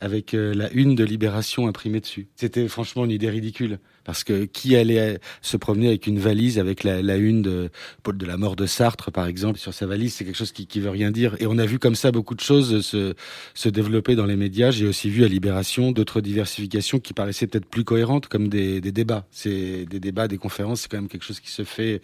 [0.02, 2.28] avec euh, la une de Libération imprimée dessus.
[2.36, 3.80] C'était franchement une idée ridicule.
[4.06, 7.70] Parce que qui allait se promener avec une valise avec la, une de,
[8.06, 10.80] de la mort de Sartre, par exemple, sur sa valise, c'est quelque chose qui, qui
[10.80, 11.36] veut rien dire.
[11.40, 13.16] Et on a vu comme ça beaucoup de choses se,
[13.54, 14.72] se développer dans les médias.
[14.72, 18.92] J'ai aussi vu à Libération d'autres diversifications qui paraissaient peut-être plus cohérentes, comme des, des
[18.92, 19.26] débats.
[19.32, 22.02] C'est des débats, des conférences, c'est quand même quelque chose qui se fait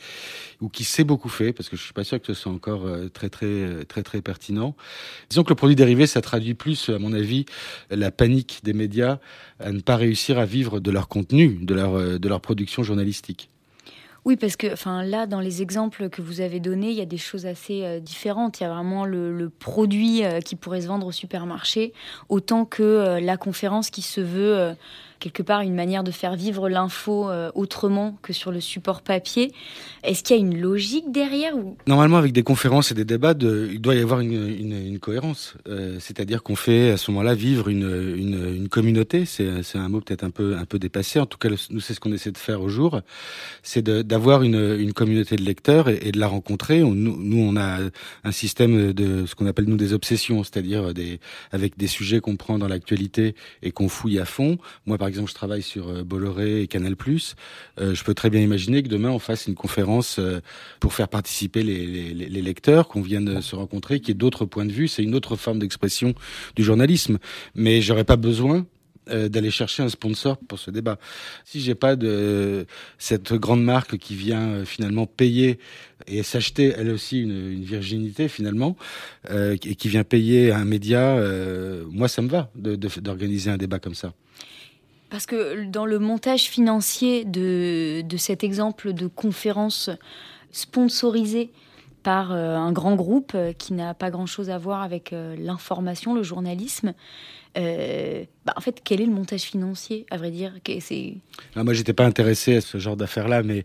[0.59, 2.85] ou qui s'est beaucoup fait, parce que je suis pas sûr que ce soit encore
[2.85, 4.75] euh, très très très très pertinent.
[5.29, 7.45] Disons que le produit dérivé, ça traduit plus, à mon avis,
[7.89, 9.19] la panique des médias
[9.59, 12.83] à ne pas réussir à vivre de leur contenu, de leur, euh, de leur production
[12.83, 13.49] journalistique.
[14.23, 17.05] Oui, parce que enfin, là, dans les exemples que vous avez donnés, il y a
[17.05, 18.59] des choses assez euh, différentes.
[18.59, 21.93] Il y a vraiment le, produit euh, qui pourrait se vendre au supermarché,
[22.29, 24.75] autant que la conférence qui se veut
[25.21, 29.53] quelque part une manière de faire vivre l'info euh, autrement que sur le support papier.
[30.03, 31.77] Est-ce qu'il y a une logique derrière ou...
[31.87, 35.53] Normalement, avec des conférences et des débats, il doit y avoir une, cohérence.
[35.69, 39.25] Euh, C'est-à-dire qu'on fait à ce moment-là vivre une, une, communauté.
[39.25, 41.19] C'est un mot peut-être un peu, un peu dépassé.
[41.19, 43.01] En tout cas, nous, c'est ce qu'on essaie de faire au jour.
[43.63, 46.83] C'est d'avoir une, communauté de lecteurs et, de la rencontrer.
[46.83, 47.77] On, nous, nous, on a
[48.23, 51.19] un système de ce qu'on appelle nous des obsessions, c'est-à-dire des,
[51.51, 54.57] avec des sujets qu'on prend dans l'actualité et qu'on fouille à fond.
[54.87, 56.95] Moi, par exemple, je travaille sur Bolloré et Canal+.
[57.77, 60.19] je peux très bien imaginer que demain on fasse une conférence
[60.79, 64.71] pour faire participer les, lecteurs, qu'on vienne se rencontrer, qu'il y ait d'autres points de
[64.71, 64.87] vue.
[64.87, 66.15] C'est une autre forme d'expression
[66.55, 67.19] du journalisme.
[67.55, 68.65] Mais j'aurais pas besoin
[69.09, 70.99] euh, d'aller chercher un sponsor pour ce débat.
[71.43, 72.67] Si j'ai pas de
[72.99, 75.57] cette grande marque qui vient euh, finalement payer
[76.05, 78.77] et s'acheter elle aussi une, virginité finalement
[79.31, 83.79] euh, et qui vient payer un média, euh, moi ça me va d'organiser un débat
[83.79, 84.13] comme ça.
[85.11, 89.91] Parce que dans le montage financier de, de cet exemple de conférence
[90.51, 91.51] sponsorisée
[92.01, 96.95] par un grand groupe qui n'a pas grand-chose à voir avec l'information, le journalisme,
[97.57, 100.53] euh, bah, en fait, quel est le montage financier, à vrai dire?
[100.79, 101.15] C'est...
[101.55, 103.63] Ah, moi, j'étais pas intéressé à ce genre d'affaires-là, mais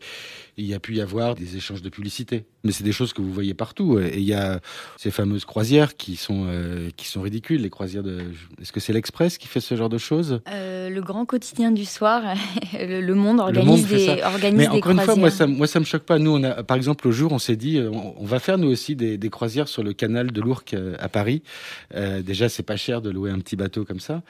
[0.58, 2.44] il y a pu y avoir des échanges de publicité.
[2.64, 3.98] Mais c'est des choses que vous voyez partout.
[3.98, 4.60] Et il y a
[4.96, 7.60] ces fameuses croisières qui sont, euh, qui sont ridicules.
[7.60, 8.22] Les croisières de.
[8.60, 10.40] Est-ce que c'est l'Express qui fait ce genre de choses?
[10.48, 12.22] Euh, Le grand quotidien du soir,
[12.72, 16.02] le, Monde organise des, organise Mais encore une fois, moi ça, moi, ça me choque
[16.02, 16.18] pas.
[16.18, 18.96] Nous, on a, par exemple, au jour, on s'est dit, on, va faire nous aussi
[18.96, 21.42] des, des, croisières sur le canal de l'Ourcq à Paris.
[21.94, 24.22] Euh, déjà, c'est pas cher de louer un petit bateau comme ça.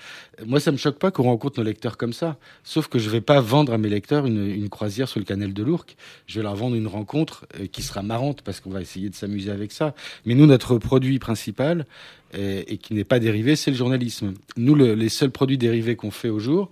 [0.44, 2.36] Moi, ça me choque pas qu'on rencontre nos lecteurs comme ça.
[2.62, 5.62] Sauf que je vais pas vendre à mes lecteurs une, croisière sur le canal de
[5.62, 5.96] l'Ourcq.
[6.26, 9.14] Je vais leur vendre une rencontre euh, qui sera marrante parce qu'on va essayer de
[9.14, 9.94] s'amuser avec ça.
[10.26, 11.86] Mais nous, notre produit principal,
[12.34, 14.34] et, qui n'est pas dérivé, c'est le journalisme.
[14.56, 16.70] Nous, les seuls produits dérivés qu'on fait au jour,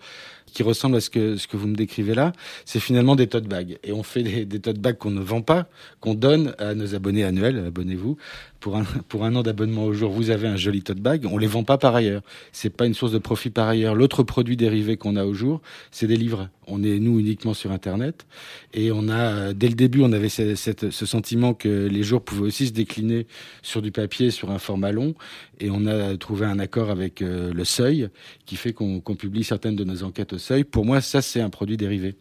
[0.55, 2.33] qui ressemblent à ce que, ce que vous me décrivez là,
[2.65, 3.79] c'est finalement des tote bags.
[3.85, 5.67] Et on fait des, des tote bags qu'on ne vend pas,
[6.01, 8.17] qu'on donne à nos abonnés annuels, abonnez-vous,
[8.65, 11.27] pour un, pour un an d'abonnement au jour, vous avez un joli tote bag.
[11.31, 12.23] On les vend pas par ailleurs.
[12.51, 13.95] C'est pas une source de profit par ailleurs.
[13.95, 16.49] L'autre produit dérivé qu'on a au jour, c'est des livres.
[16.67, 18.27] On est nous uniquement sur Internet
[18.73, 20.55] et on a dès le début, on avait ce,
[20.91, 23.27] sentiment que les jours pouvaient aussi se décliner
[23.63, 25.15] sur du papier, sur un format long.
[25.61, 28.09] Et on a trouvé un accord avec euh, le Seuil
[28.47, 30.65] qui fait qu'on publie certaines de nos enquêtes au Seuil.
[30.65, 32.17] Pour moi, ça c'est un produit dérivé.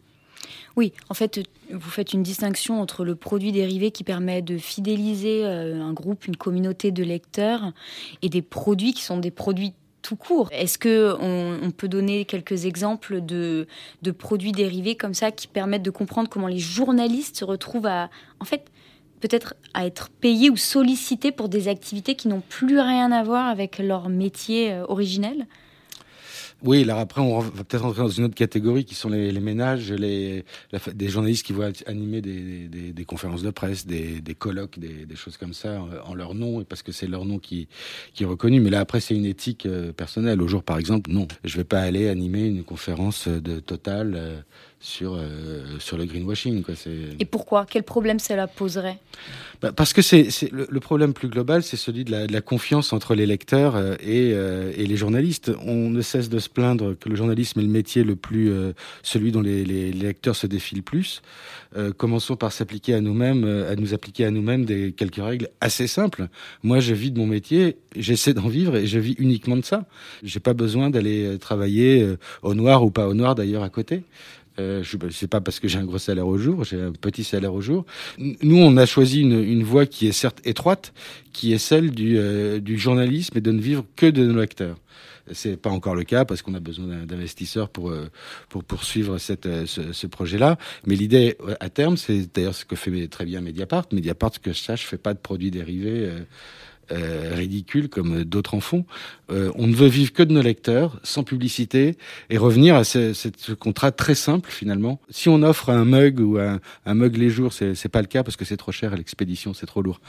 [0.76, 5.44] Oui, en fait, vous faites une distinction entre le produit dérivé qui permet de fidéliser
[5.44, 7.72] euh, un groupe, une communauté de lecteurs,
[8.22, 9.72] et des produits qui sont des produits
[10.04, 10.50] tout court.
[10.52, 13.66] Est-ce que on, peut donner quelques exemples de,
[14.16, 18.44] produits dérivés comme ça qui permettent de comprendre comment les journalistes se retrouvent à, en
[18.44, 18.66] fait,
[19.20, 23.48] peut-être à être payés ou sollicités pour des activités qui n'ont plus rien à voir
[23.48, 25.46] avec leur métier euh, originel?
[26.64, 29.92] Oui, alors après, on va peut-être rentrer dans une autre catégorie qui sont les, ménages,
[29.92, 30.44] les,
[30.94, 35.06] des journalistes qui vont animer des, des, des conférences de presse, des, des colloques, des,
[35.14, 37.68] choses comme ça euh, en leur nom, et parce que c'est leur nom qui,
[38.14, 38.60] qui est reconnu.
[38.60, 40.40] Mais là, après, c'est une éthique euh, personnelle.
[40.40, 44.44] Au jour, par exemple, non, je vais pas aller animer une conférence de Total
[45.00, 46.62] euh, sur, sur le greenwashing.
[46.62, 46.74] Quoi.
[47.18, 47.66] Et pourquoi?
[47.68, 48.98] Quel problème cela poserait?
[49.62, 52.40] Bah, Parce que c'est, le, le, problème plus global, c'est celui de la, de la,
[52.40, 55.52] confiance entre les lecteurs et, et les journalistes.
[55.64, 58.72] On ne cesse de se plaindre que le journalisme est le métier le plus, euh,
[59.02, 61.22] celui dont les, les, lecteurs se défilent plus.
[61.76, 65.48] Euh, commençons par s'appliquer à nous-mêmes, euh, à nous appliquer à nous-mêmes des quelques règles
[65.60, 66.28] assez simples.
[66.62, 69.86] Moi, je vis de mon métier, j'essaie d'en vivre et je vis uniquement de ça.
[70.22, 74.02] J'ai pas besoin d'aller travailler au noir ou pas au noir d'ailleurs à côté.
[74.58, 77.24] Euh, je sais pas parce que j'ai un gros salaire au jour, j'ai un petit
[77.24, 77.84] salaire au jour.
[78.18, 80.92] Nous, on a choisi une, une voie qui est certes étroite,
[81.32, 82.18] qui est celle du,
[82.60, 84.76] du journalisme et de ne vivre que de nos lecteurs.
[85.32, 88.10] C'est pas encore le cas parce qu'on a besoin d'investisseurs pour euh,
[88.50, 90.58] pour poursuivre cette, euh, ce, ce projet-là.
[90.86, 93.86] Mais l'idée à terme, c'est d'ailleurs ce que fait très bien Mediapart.
[93.92, 96.10] Mediapart, que je sache, fait pas de produits dérivés.
[96.92, 98.84] Euh, euh, ridicule comme d'autres en font.
[99.30, 101.96] Euh, on ne veut vivre que de nos lecteurs, sans publicité,
[102.30, 105.00] et revenir à ce, ce, contrat très simple finalement.
[105.10, 108.36] Si on offre un mug ou un, mug les jours, c'est pas le cas parce
[108.36, 110.00] que c'est trop cher à l'expédition, c'est trop lourd.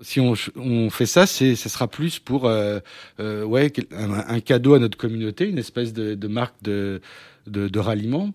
[0.00, 2.80] Si on, on fait ça, c'est ce sera plus pour euh,
[3.20, 7.00] euh ouais un, un, cadeau à notre communauté, une espèce de, de marque de
[7.48, 8.32] de, ralliement.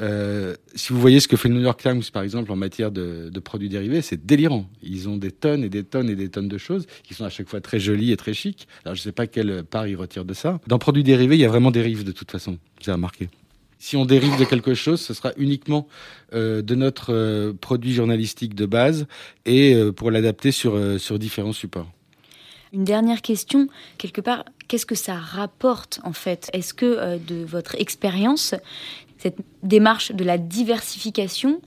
[0.00, 2.90] Euh, si vous voyez ce que fait le New York Times, par exemple, en matière
[2.90, 4.68] de, produits dérivés, c'est délirant.
[4.82, 7.30] Ils ont des tonnes et des tonnes et des tonnes de choses qui sont à
[7.30, 8.66] chaque fois très jolies et très chic.
[8.84, 10.60] Alors, je ne sais pas quelle part ils retirent de ça.
[10.66, 12.58] Dans produits dérivés, il y a vraiment des rives de toute façon.
[12.80, 13.28] J'ai remarqué.
[13.78, 15.86] Si on dérive de quelque chose, ce sera uniquement
[16.32, 19.06] euh, de notre euh, produit journalistique de base
[19.44, 21.90] et pour l'adapter sur, sur différents supports.
[22.72, 26.50] Une dernière question, quelque part, qu'est-ce que ça rapporte en fait?
[26.52, 28.54] Est-ce que euh, de votre expérience,
[29.18, 31.60] cette démarche de la diversification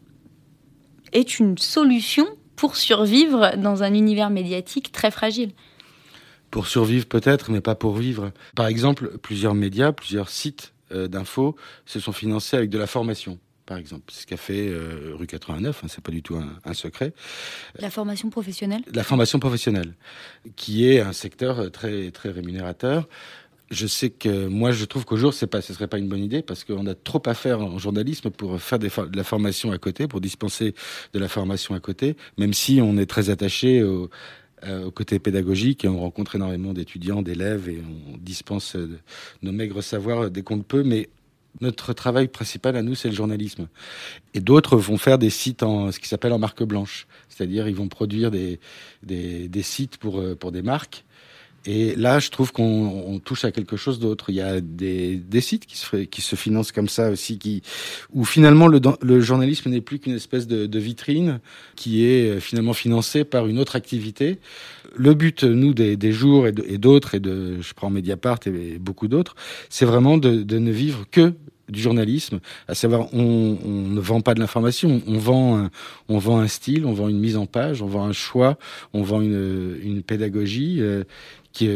[1.11, 5.51] est une solution pour survivre dans un univers médiatique très fragile?
[6.51, 8.31] Pour survivre peut-être, mais pas pour vivre.
[8.55, 13.39] Par exemple, plusieurs médias, plusieurs sites euh, d'infos se sont financés avec de la formation
[13.69, 14.11] par exemple.
[14.11, 17.13] Ce qu'a fait euh, rue 89, hein, c'est pas du tout un, un, secret.
[17.77, 18.81] La formation professionnelle?
[18.91, 19.93] La formation professionnelle,
[20.55, 23.07] qui est un secteur euh, très, très rémunérateur.
[23.69, 26.23] je sais que moi, je trouve qu'au jour, c'est pas, ce serait pas une bonne
[26.23, 29.71] idée parce qu'on a trop à faire en journalisme pour faire des, de la formation
[29.71, 30.73] à côté, pour dispenser
[31.13, 34.09] de la formation à côté, même si on est très attaché au,
[34.63, 38.75] euh, au côté pédagogique et on rencontre énormément d'étudiants, d'élèves et on dispense
[39.43, 41.07] nos maigres savoirs dès qu'on le peut, mais
[41.61, 43.67] notre travail principal à nous, c'est le journalisme.
[44.33, 47.75] Et d'autres vont faire des sites en ce qui s'appelle en marque blanche, c'est-à-dire ils
[47.75, 48.59] vont produire des,
[49.03, 51.03] des, sites pour, euh, pour des marques
[51.65, 54.29] et là, je trouve qu'on touche à quelque chose d'autre.
[54.29, 57.61] Il y a des, sites qui se, financent comme ça aussi,
[58.13, 61.39] où finalement le, journalisme n'est plus qu'une espèce de, vitrine
[61.75, 64.39] qui est euh, finalement financée par une autre activité.
[64.95, 69.35] Le but, nous, des, jours et d'autres, et je prends Mediapart et beaucoup d'autres,
[69.69, 71.33] c'est vraiment de, ne vivre que
[71.67, 75.69] du journalisme, à savoir on, ne vend pas de l'information, on vend
[76.09, 78.57] un, style, on vend une mise en page, on vend un choix,
[78.93, 80.77] on vend une, pédagogie.
[80.79, 81.03] Euh,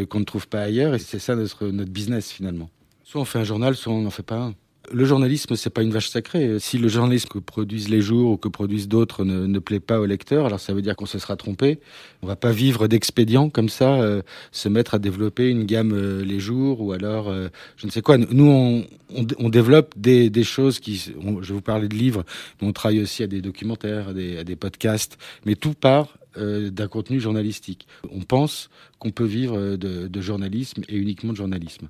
[0.09, 2.69] qu'on ne trouve pas ailleurs, et c'est ça notre, business finalement.
[3.03, 4.55] Soit on fait un journal, soit on n'en fait pas un.
[4.91, 6.59] Le journalisme, c'est pas une vache sacrée.
[6.59, 10.05] Si le journalisme que produisent les jours ou que produisent d'autres ne, plaît pas au
[10.05, 11.79] lecteur, alors ça veut dire qu'on se sera trompé.
[12.21, 16.25] On va pas vivre d'expédients comme ça, euh, se mettre à développer une gamme euh,
[16.25, 18.17] les jours ou alors euh, je ne sais quoi.
[18.17, 20.97] Nous, on, on, on développe des, des, choses qui.
[20.97, 22.25] je vous parler de livres,
[22.61, 26.17] mais on travaille aussi à des documentaires, à des, à des podcasts, mais tout part
[26.37, 27.87] euh, d'un contenu journalistique.
[28.11, 28.69] On pense
[28.99, 31.87] qu'on peut vivre de, de, journalisme et uniquement de journalisme.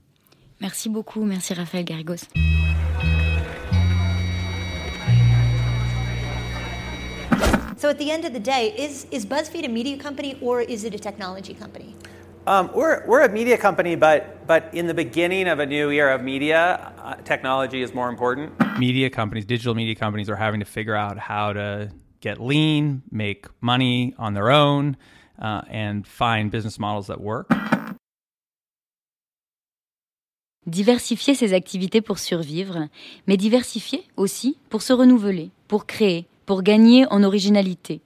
[0.63, 2.25] Merci beaucoup, merci Raphaël Garrigos.
[7.75, 10.85] So at the end of the day, is, is BuzzFeed a media company or is
[10.85, 11.97] it a technology company?
[12.47, 16.15] Um, we're, we're a media company, but, but in the beginning of a new era
[16.15, 18.53] of media, uh, technology is more important.
[18.79, 23.47] Media companies, digital media companies, are having to figure out how to get lean, make
[23.59, 24.95] money on their own,
[25.39, 27.51] uh, and find business models that work.
[30.65, 32.87] Diversifier ses activités pour survivre,
[33.27, 37.99] mais diversifier aussi pour se renouveler, pour créer, pour gagner en originalité.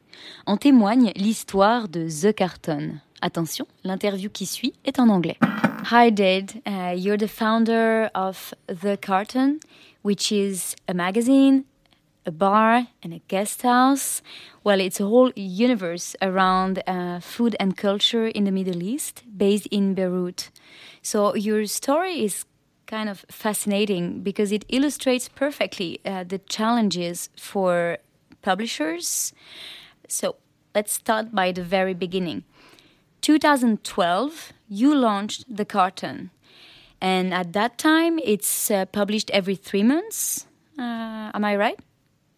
[0.47, 2.95] En témoigne l'histoire de The Carton.
[3.21, 5.37] Attention, l'interview qui suit est en anglais.
[5.91, 9.57] Hi Dad, uh, you're the founder of The Carton,
[10.03, 11.63] which is a magazine
[12.27, 14.21] a bar and a guest house.
[14.63, 19.67] Well, it's a whole universe around uh, food and culture in the Middle East, based
[19.67, 20.51] in Beirut.
[21.01, 22.45] So your story is
[22.85, 27.97] kind of fascinating because it illustrates perfectly uh, the challenges for
[28.41, 29.33] publishers.
[30.07, 30.35] So
[30.75, 32.43] let's start by the very beginning.
[33.21, 36.29] 2012, you launched the carton,
[37.01, 40.45] and at that time, it's uh, published every three months.
[40.77, 41.79] Uh, am I right?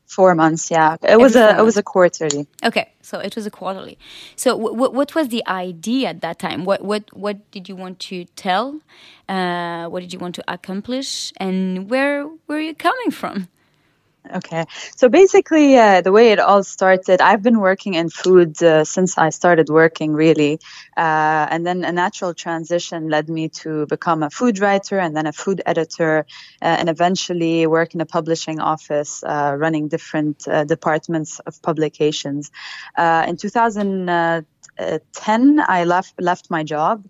[0.10, 0.96] Four months, yeah.
[0.96, 2.48] It Every was a it was a quarterly.
[2.64, 3.96] Okay, so it was a quarterly.
[4.36, 6.66] So what what was the idea at that time?
[6.66, 8.82] What what what did you want to tell?
[9.30, 11.32] Uh, what did you want to accomplish?
[11.38, 13.50] And where were you coming from?
[14.36, 14.66] Okay.
[14.96, 19.18] So basically, uh, the way it all started, I've been working in food uh, since
[19.18, 20.60] I started working, really.
[20.96, 25.26] Uh, and then a natural transition led me to become a food writer and then
[25.26, 26.28] a food editor,
[26.62, 32.52] uh, and eventually work in a publishing office uh, running different uh, departments of publications.
[32.98, 37.08] in 2010, I left, left my job.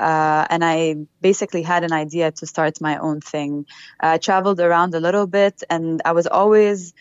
[0.00, 3.66] Uh, and I basically had an idea to start my own thing.
[4.00, 6.94] I traveled around a little bit, and I was always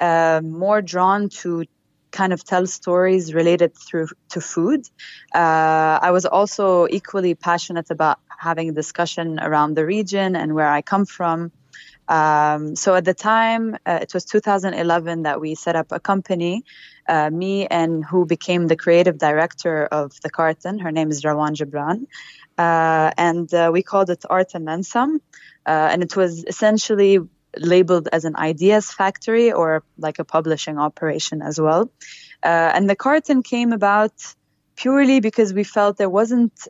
[0.00, 1.66] uh, more drawn to
[2.12, 4.88] kind of tell stories related through to food.
[5.34, 10.70] Uh, I was also equally passionate about having a discussion around the region and where
[10.70, 11.52] I come from.
[12.08, 16.64] Um, so at the time, uh, it was 2011 that we set up a company,
[17.08, 20.78] uh, me and who became the creative director of the carton.
[20.78, 22.06] Her name is Rawan Jabran.
[22.58, 25.20] Uh, and uh, we called it Art and Mensam.
[25.66, 27.18] Uh, and it was essentially
[27.56, 31.90] labeled as an ideas factory or like a publishing operation as well.
[32.42, 34.12] Uh, and the carton came about
[34.76, 36.68] purely because we felt there wasn't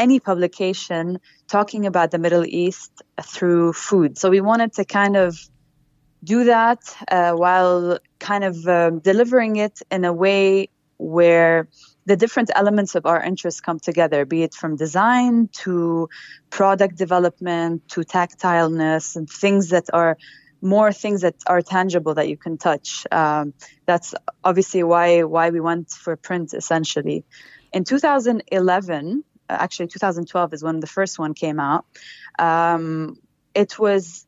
[0.00, 2.90] any publication talking about the Middle East
[3.22, 4.16] through food.
[4.18, 5.38] So we wanted to kind of
[6.24, 11.68] do that uh, while kind of uh, delivering it in a way where
[12.06, 16.08] the different elements of our interests come together, be it from design to
[16.48, 20.16] product development to tactileness and things that are
[20.62, 23.06] more things that are tangible that you can touch.
[23.10, 23.54] Um,
[23.86, 27.24] that's obviously why why we went for print essentially.
[27.72, 31.84] In 2011, uh, actually 2012 is when the first one came out.
[32.38, 33.18] Um,
[33.54, 34.26] it was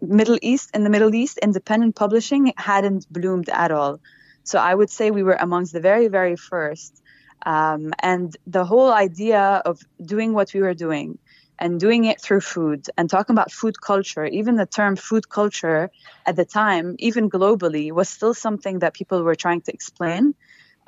[0.00, 4.00] Middle East in the Middle East, independent publishing hadn't bloomed at all.
[4.44, 7.02] So I would say we were amongst the very, very first.
[7.44, 11.18] Um, and the whole idea of doing what we were doing
[11.58, 15.90] and doing it through food and talking about food culture, even the term food culture
[16.26, 20.34] at the time, even globally, was still something that people were trying to explain.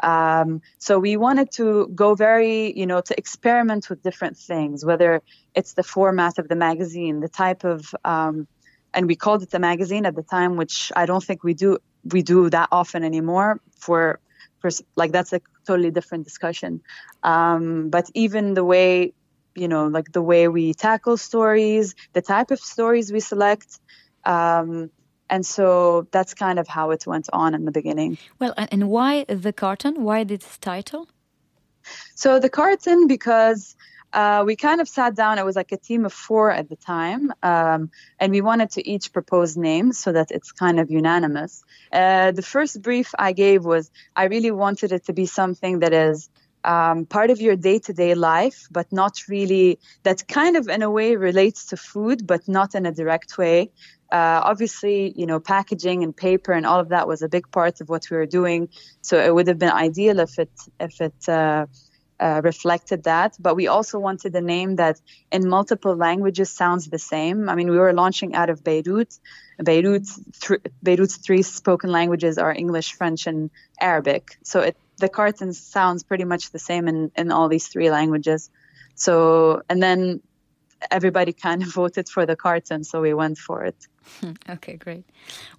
[0.02, 5.22] Um, so we wanted to go very, you know, to experiment with different things, whether
[5.54, 8.46] it's the format of the magazine, the type of, um,
[8.94, 11.78] and we called it the magazine at the time, which I don't think we do
[12.12, 13.60] we do that often anymore.
[13.78, 14.18] For,
[14.60, 16.80] for like that's a totally different discussion.
[17.22, 19.14] Um, but even the way
[19.54, 23.78] you know, like the way we tackle stories, the type of stories we select.
[24.24, 24.90] Um,
[25.32, 28.18] and so that's kind of how it went on in the beginning.
[28.38, 30.04] Well, and why the carton?
[30.04, 31.08] Why this title?
[32.14, 33.74] So the carton, because
[34.12, 35.38] uh, we kind of sat down.
[35.38, 38.86] It was like a team of four at the time, um, and we wanted to
[38.86, 41.64] each propose names so that it's kind of unanimous.
[41.90, 45.94] Uh, the first brief I gave was I really wanted it to be something that
[45.94, 46.28] is
[46.64, 50.82] um, part of your day to day life, but not really, that kind of in
[50.82, 53.70] a way relates to food, but not in a direct way.
[54.10, 57.80] Uh, obviously, you know, packaging and paper and all of that was a big part
[57.80, 58.68] of what we were doing.
[59.00, 61.66] So it would have been ideal if it, if it, uh,
[62.20, 65.00] uh, reflected that, but we also wanted a name that
[65.32, 67.48] in multiple languages sounds the same.
[67.48, 69.12] I mean, we were launching out of Beirut.
[69.62, 70.06] Beirut,
[70.40, 73.50] th- Beirut's three spoken languages are English, French, and
[73.80, 74.38] Arabic.
[74.44, 78.50] So it the carton sounds pretty much the same in, in all these three languages.
[78.94, 80.22] So, and then
[80.90, 83.76] everybody kind of voted for the carton, so we went for it.
[84.48, 85.04] Okay, great.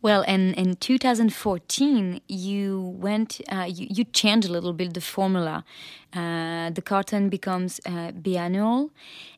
[0.02, 5.64] Well, and in 2014, you went, uh, you, you changed a little bit the formula.
[6.14, 8.90] Uh, the carton becomes uh, biannual,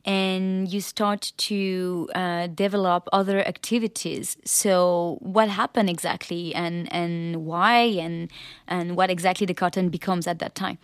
[0.04, 4.36] and you start to uh, develop other activities.
[4.44, 8.30] So, what happened exactly, and and why, and
[8.68, 10.78] and what exactly the carton becomes at that time?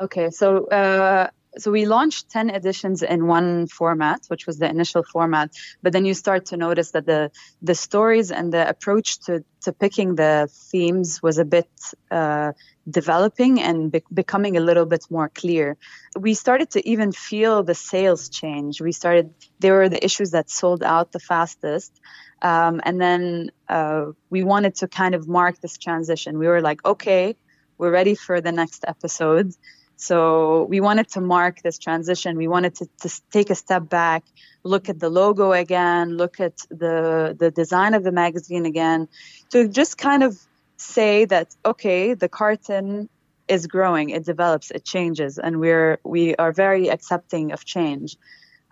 [0.00, 1.28] Okay, so uh,
[1.58, 5.50] so we launched 10 editions in one format which was the initial format
[5.82, 7.30] but then you start to notice that the
[7.62, 11.68] the stories and the approach to to picking the themes was a bit
[12.10, 12.52] uh,
[12.88, 15.78] developing and be- becoming a little bit more clear.
[16.18, 18.82] We started to even feel the sales change.
[18.82, 21.98] We started there were the issues that sold out the fastest
[22.42, 26.38] um, and then uh, we wanted to kind of mark this transition.
[26.38, 27.36] We were like okay
[27.76, 29.52] we're ready for the next episode
[29.96, 32.36] so we wanted to mark this transition.
[32.36, 34.24] We wanted to, to take a step back,
[34.62, 39.08] look at the logo again, look at the the design of the magazine again,
[39.50, 40.38] to just kind of
[40.76, 43.08] say that okay, the carton
[43.46, 48.16] is growing, it develops, it changes, and we're we are very accepting of change.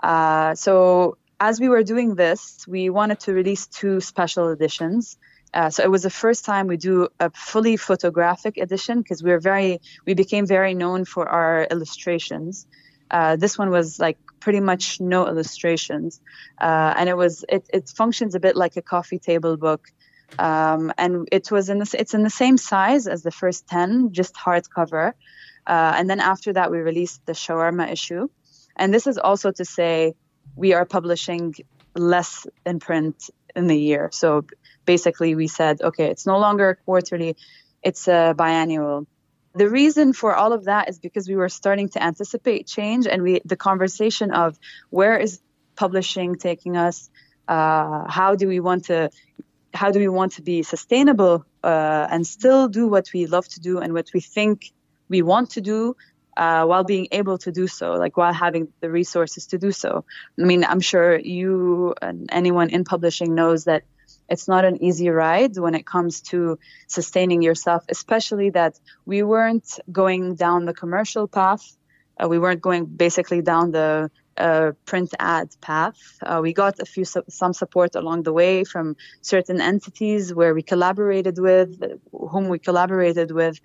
[0.03, 5.19] Uh, so as we were doing this, we wanted to release two special editions.
[5.55, 9.31] Uh, so it was the first time we do a fully photographic edition because we
[9.33, 12.67] are very we became very known for our illustrations.
[13.11, 16.21] Uh, this one was like pretty much no illustrations,
[16.59, 19.89] uh, and it was it, it functions a bit like a coffee table book,
[20.39, 24.13] um, and it was in this it's in the same size as the first ten,
[24.13, 25.13] just hardcover,
[25.67, 28.29] uh, and then after that we released the shawarma issue,
[28.75, 30.15] and this is also to say
[30.57, 31.55] we are publishing
[31.95, 34.09] less in print in the year.
[34.13, 34.47] So
[34.85, 37.37] basically we said, okay, it's no longer quarterly,
[37.83, 39.07] it's a biannual.
[39.55, 43.23] The reason for all of that is because we were starting to anticipate change and
[43.23, 44.59] we the conversation of
[44.91, 45.41] where is
[45.77, 47.11] publishing taking us,
[47.49, 49.11] uh, how do we want to
[49.75, 53.61] how do we want to be sustainable uh, and still do what we love to
[53.61, 54.73] do and what we think
[55.09, 55.97] we want to do
[56.37, 60.05] uh, while being able to do so, like while having the resources to do so.
[60.41, 63.83] I mean, I'm sure you and anyone in publishing knows that
[64.29, 69.79] it's not an easy ride when it comes to sustaining yourself, especially that we weren't
[69.91, 71.77] going down the commercial path.
[72.19, 75.99] Uh, we weren't going basically down the uh, print ad path.
[76.23, 80.55] Uh, we got a few su- some support along the way from certain entities where
[80.55, 83.61] we collaborated with, whom we collaborated with,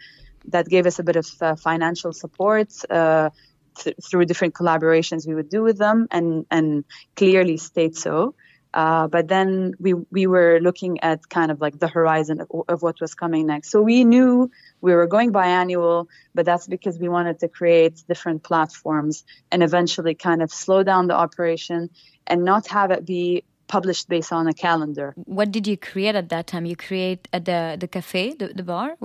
[0.49, 2.72] that gave us a bit of uh, financial support.
[2.89, 3.30] Uh,
[3.78, 6.84] th- through different collaborations we would do with them and and
[7.16, 8.34] clearly state so
[8.74, 12.82] uh, but then we we were looking at kind of like the horizon of, of,
[12.82, 13.72] what was coming next.
[13.72, 14.51] So we knew
[14.82, 20.15] we were going biannual, but that's because we wanted to create different platforms and eventually
[20.15, 21.89] kind of slow down the operation
[22.26, 25.13] and not have it be published based on a calendar.
[25.15, 26.65] What did you create at that time?
[26.65, 28.97] You create at the the cafe, the, the bar.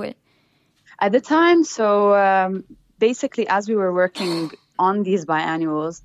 [1.01, 2.65] At the time, so um,
[2.99, 6.03] basically, as we were working on these biannuals,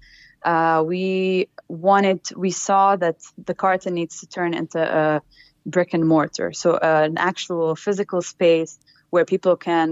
[0.52, 3.18] uh, we wanted, we saw that
[3.50, 5.22] the carton needs to turn into a
[5.66, 8.74] brick and mortar, so uh, an actual physical space
[9.14, 9.89] where people can,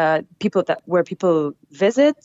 [0.00, 1.52] uh, people that where people
[1.84, 2.16] visit,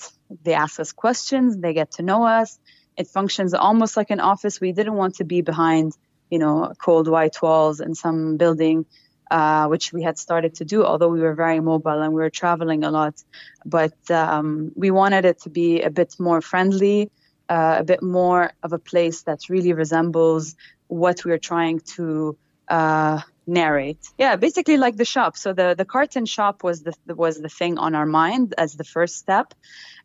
[0.45, 2.59] they ask us questions, they get to know us
[2.99, 4.59] It functions almost like an office.
[4.59, 5.93] We didn't want to be behind,
[6.29, 8.85] you know, cold white walls in some building.
[9.31, 12.31] Uh, which we had started to do, although we were very mobile and we were
[12.31, 13.15] traveling a lot.
[13.63, 17.11] But um, we wanted it to be a bit more friendly,
[17.49, 20.55] uh, a bit more of a place that really resembles
[20.87, 22.37] what we're trying to
[22.67, 24.07] uh, narrate.
[24.17, 25.35] Yeah, basically like the shop.
[25.35, 28.83] So the the carton shop was the was the thing on our mind as the
[28.83, 29.53] first step.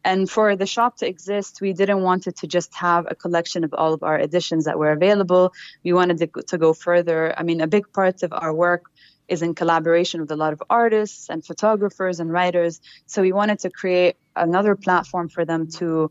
[0.06, 3.64] And for the shop to exist, we didn't want it to just have a collection
[3.64, 5.52] of all of our editions that were available.
[5.82, 7.34] We wanted to, to go further.
[7.38, 8.84] I mean, a big part of our work
[9.28, 12.82] is in collaboration with a lot of artists and photographers and writers.
[13.06, 16.10] So we wanted to create another platform for them to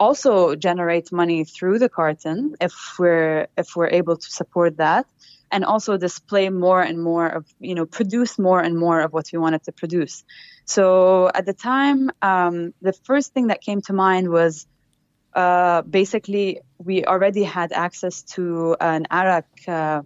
[0.00, 5.06] also generate money through the carton if we're if we're able to support that
[5.52, 9.26] and also display more and more of you know produce more and more of what
[9.32, 10.24] we wanted to produce.
[10.64, 14.66] So at the time um, the first thing that came to mind was
[15.34, 20.02] uh, basically we already had access to an arak uh,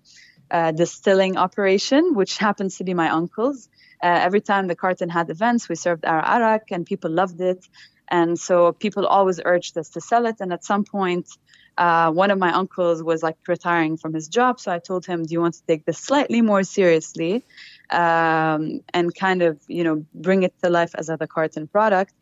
[0.50, 3.68] uh, distilling operation which happens to be my uncle's.
[4.02, 7.64] Uh, every time the carton had events we served our arak and people loved it
[8.08, 10.36] and so people always urged us to sell it.
[10.40, 11.28] And at some point,
[11.76, 14.60] uh, one of my uncles was like retiring from his job.
[14.60, 17.42] So I told him, Do you want to take this slightly more seriously
[17.90, 22.12] um, and kind of, you know, bring it to life as a carton product?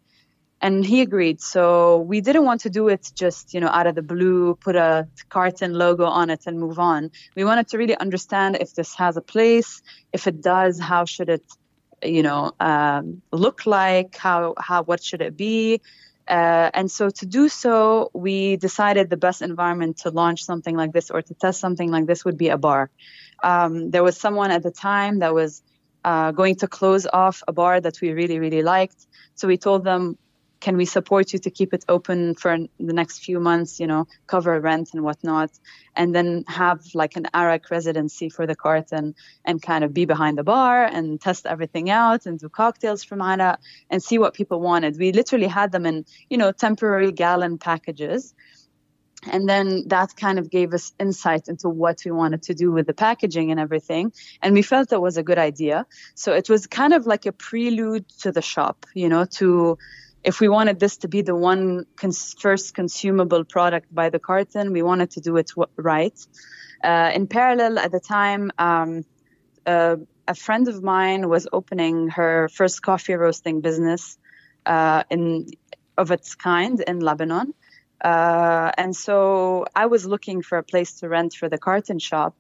[0.60, 1.40] And he agreed.
[1.40, 4.76] So we didn't want to do it just, you know, out of the blue, put
[4.76, 7.10] a carton logo on it and move on.
[7.34, 9.82] We wanted to really understand if this has a place.
[10.12, 11.42] If it does, how should it
[12.02, 15.80] you know um, look like how how what should it be?
[16.28, 20.92] Uh, and so to do so we decided the best environment to launch something like
[20.92, 22.90] this or to test something like this would be a bar.
[23.42, 25.62] Um, there was someone at the time that was
[26.04, 29.06] uh, going to close off a bar that we really really liked.
[29.34, 30.16] So we told them
[30.62, 32.56] can we support you to keep it open for
[32.88, 35.50] the next few months you know cover rent and whatnot
[35.94, 40.38] and then have like an arak residency for the carton and kind of be behind
[40.38, 43.58] the bar and test everything out and do cocktails from arak
[43.90, 44.98] and see what people wanted?
[44.98, 48.34] We literally had them in you know temporary gallon packages.
[49.30, 52.88] And then that kind of gave us insight into what we wanted to do with
[52.88, 54.12] the packaging and everything.
[54.42, 55.86] And we felt that was a good idea.
[56.16, 59.78] So it was kind of like a prelude to the shop you know to
[60.24, 64.72] if we wanted this to be the one cons- first consumable product by the carton,
[64.72, 66.18] we wanted to do it w- right.
[66.82, 69.04] Uh, in parallel, at the time, um,
[69.66, 69.96] uh,
[70.28, 74.18] a friend of mine was opening her first coffee roasting business
[74.66, 75.46] uh, in
[75.98, 77.52] of its kind in Lebanon.
[78.02, 82.34] Uh, and so I was looking for a place to rent for the carton shop.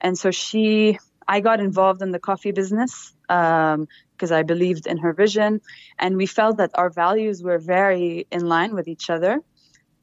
[0.00, 3.12] And so she, I got involved in the coffee business.
[3.30, 3.86] Um,
[4.20, 5.62] because I believed in her vision.
[5.98, 9.40] And we felt that our values were very in line with each other.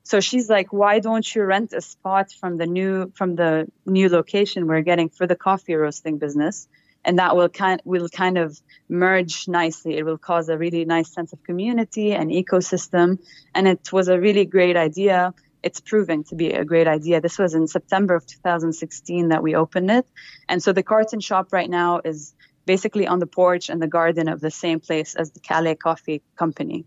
[0.02, 4.10] So she's like, why don't you rent a spot from the new from the new
[4.10, 6.68] location we're getting for the coffee roasting business?
[7.06, 8.60] And that will kind will kind of
[8.90, 9.98] merge nicely.
[9.98, 13.20] It will cause a really nice sense of community and ecosystem.
[13.54, 15.34] And it was a really great idea.
[15.62, 17.22] It's proving to be a great idea.
[17.22, 20.08] This was in September of 2016 that we opened it.
[20.50, 22.34] And so the carton shop right now is
[22.74, 26.22] basically on the porch and the garden of the same place as the Calais Coffee
[26.36, 26.86] Company.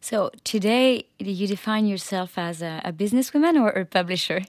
[0.00, 4.40] So today, do you define yourself as a, a businesswoman or a publisher?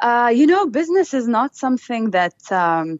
[0.00, 2.98] Uh, you know, business is not something that um,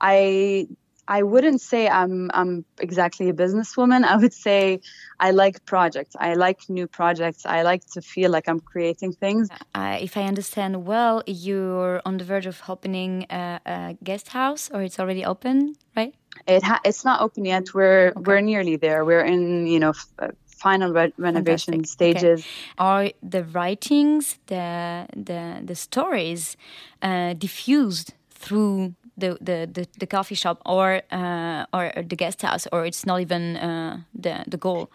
[0.00, 0.68] I
[1.08, 4.04] I wouldn't say I'm I'm exactly a businesswoman.
[4.12, 4.80] I would say
[5.18, 6.14] I like projects.
[6.18, 7.44] I like new projects.
[7.44, 9.48] I like to feel like I'm creating things.
[9.74, 14.70] Uh, if I understand well, you're on the verge of opening a, a guest house,
[14.72, 16.14] or it's already open, right?
[16.46, 17.74] It it's not open yet.
[17.74, 18.22] We're okay.
[18.26, 19.04] we're nearly there.
[19.04, 21.92] We're in you know uh, final re renovation Fantastic.
[21.92, 22.40] stages.
[22.40, 22.48] Okay.
[22.78, 26.56] Are the writings, the the the stories,
[27.02, 32.66] uh, diffused through the, the, the, the coffee shop or uh, or the guest house,
[32.72, 34.90] or it's not even uh, the the goal.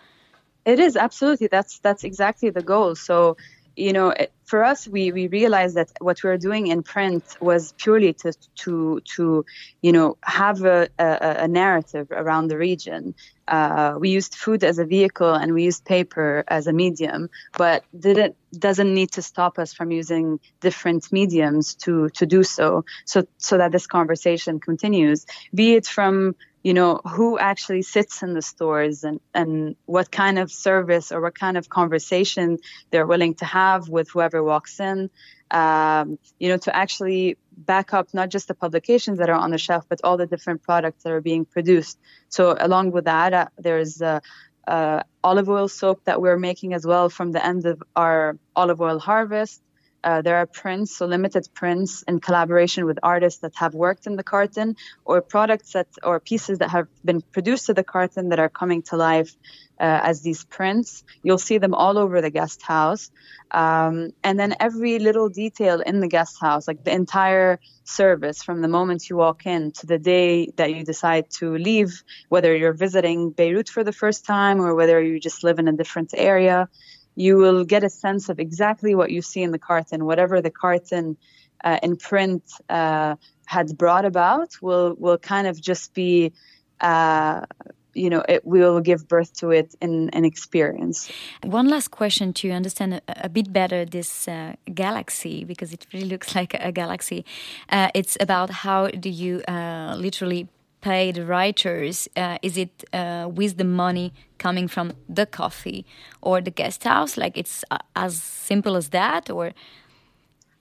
[0.65, 2.95] It is absolutely that's that's exactly the goal.
[2.95, 3.37] So
[3.77, 4.13] you know,
[4.45, 8.33] for us, we, we realized that what we were doing in print was purely to
[8.63, 9.45] to to
[9.81, 13.13] you know have a, a, a narrative around the region.
[13.47, 17.83] Uh, we used food as a vehicle and we used paper as a medium, but
[17.97, 22.85] didn't doesn't need to stop us from using different mediums to to do so.
[23.05, 28.33] So so that this conversation continues, be it from you know who actually sits in
[28.33, 32.57] the stores and and what kind of service or what kind of conversation
[32.89, 35.09] they're willing to have with whoever walks in
[35.51, 39.57] um, you know to actually back up not just the publications that are on the
[39.57, 41.97] shelf but all the different products that are being produced
[42.29, 44.19] so along with that uh, there's uh,
[44.67, 48.81] uh, olive oil soap that we're making as well from the end of our olive
[48.81, 49.61] oil harvest.
[50.03, 54.15] Uh, there are prints, so limited prints in collaboration with artists that have worked in
[54.15, 54.75] the carton,
[55.05, 58.81] or products that or pieces that have been produced to the carton that are coming
[58.83, 59.35] to life
[59.79, 61.03] uh, as these prints.
[61.23, 63.09] You'll see them all over the guest house.
[63.51, 68.61] Um, and then every little detail in the guest house, like the entire service from
[68.61, 72.73] the moment you walk in to the day that you decide to leave, whether you're
[72.73, 76.67] visiting Beirut for the first time or whether you just live in a different area,
[77.17, 80.51] you will get a sense of exactly what you see in the carton, whatever the
[80.51, 81.17] carton
[81.63, 83.15] uh, in print uh,
[83.45, 86.31] had brought about will will kind of just be
[86.79, 87.41] uh,
[87.95, 91.11] you know it will give birth to it in an experience.
[91.43, 96.07] One last question to understand a, a bit better this uh, galaxy because it really
[96.07, 97.25] looks like a, galaxy.
[97.69, 100.47] Uh, it's about how do you uh, literally
[100.87, 105.85] the writers uh, is it uh, with the money coming from the coffee
[106.21, 109.53] or the guest house like it's uh, as simple as that or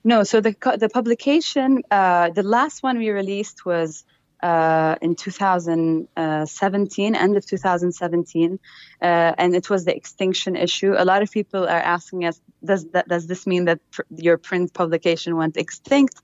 [0.04, 4.04] no so the the publication the last one we released was
[4.42, 8.58] uh, in 2017, end of 2017,
[9.00, 10.94] uh, and it was the extinction issue.
[10.96, 14.38] A lot of people are asking us, does that, does this mean that pr- your
[14.38, 16.20] print publication went extinct?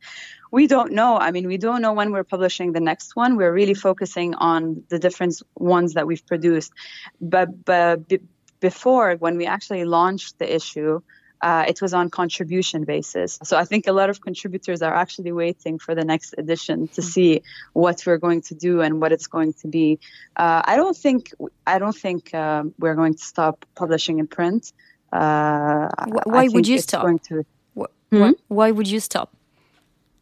[0.53, 1.17] We don't know.
[1.17, 3.37] I mean, we don't know when we're publishing the next one.
[3.37, 6.73] We're really focusing on the different ones that we've produced.
[7.21, 8.21] But, but b-
[8.61, 11.01] before, when we actually launched the issue,
[11.41, 13.39] uh, it was on contribution basis.
[13.43, 17.01] So I think a lot of contributors are actually waiting for the next edition to
[17.01, 17.05] mm.
[17.05, 17.43] see
[17.73, 19.99] what we're going to do and what it's going to be.
[20.37, 21.33] Uh, I don't think
[21.67, 24.73] I don't think uh, we're going to stop publishing in print.
[25.13, 25.89] Uh,
[26.25, 27.07] why would you stop?
[27.25, 27.45] To,
[28.11, 28.31] hmm?
[28.49, 29.35] Why would you stop?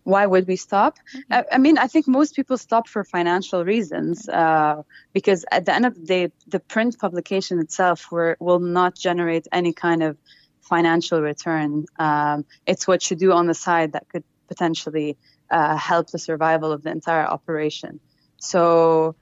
[0.05, 0.99] Why would we stop?
[0.99, 1.33] Mm-hmm.
[1.33, 4.83] I, I, mean, I think most people stop for financial reasons uh,
[5.13, 9.47] because at the end of the day, the print publication itself were, will not generate
[9.53, 10.17] any kind of
[10.61, 11.87] financial return.
[11.99, 15.17] Um, it's what you do on the side that could potentially
[15.51, 18.01] uh, help the survival of the entire operation.
[18.39, 19.17] So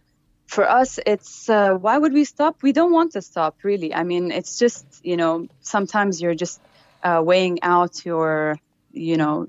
[0.47, 2.62] for us, it's uh, why would we stop?
[2.62, 3.95] We don't want to stop, really.
[3.95, 6.61] I mean, it's just, you know, sometimes you're just
[7.03, 8.59] uh, weighing out your,
[8.93, 9.47] you know,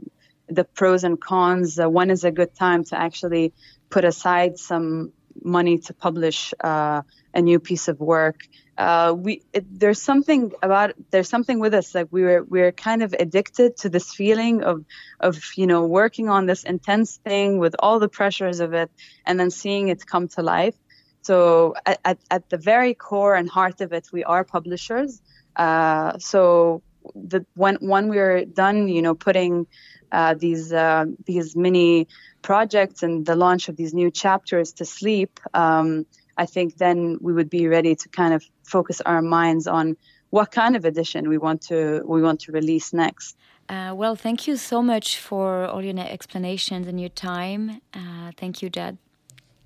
[0.50, 1.80] the pros and cons.
[1.80, 3.54] Uh, when is a good time to actually
[3.90, 5.12] put aside some
[5.44, 7.02] money to publish uh,
[7.34, 8.48] a new piece of work?
[8.80, 13.04] uh, we it, there's something about there's something with us like we were we're kind
[13.04, 14.86] of addicted to this feeling of
[15.20, 18.90] of you know working on this intense thing with all the pressures of it
[19.26, 20.76] and then seeing it come to life
[21.24, 25.22] so at, at, at the very core and heart of it we are publishers
[25.58, 26.82] uh, so
[27.14, 29.68] the when when we're done you know putting
[30.12, 32.08] uh, these uh, these mini
[32.42, 36.06] projects and the launch of these new chapters to sleep um,
[36.40, 39.98] I think then we would be ready to kind of focus our minds on
[40.30, 43.36] what kind of edition we want to we want to release next.
[43.68, 47.82] Uh, well, thank you so much for all your explanations and your time.
[47.94, 48.98] Uh, thank you, Jad.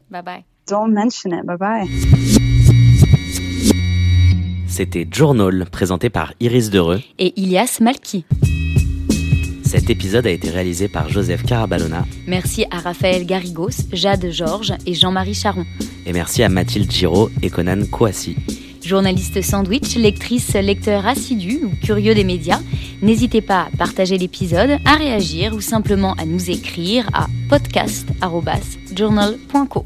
[0.10, 0.44] Bye bye.
[0.66, 1.46] Don't mention it.
[1.46, 1.88] Bye bye.
[4.68, 8.26] C'était Journal, présenté par Iris Dereux et Ilias Malki.
[9.74, 12.06] Cet épisode a été réalisé par Joseph Carabalona.
[12.28, 15.66] Merci à Raphaël Garrigos, Jade Georges et Jean-Marie Charon.
[16.06, 18.36] Et merci à Mathilde Giraud et Conan Kouassi.
[18.86, 22.60] Journaliste sandwich, lectrice, lecteur assidu ou curieux des médias,
[23.02, 29.86] n'hésitez pas à partager l'épisode, à réagir ou simplement à nous écrire à podcast.journal.co.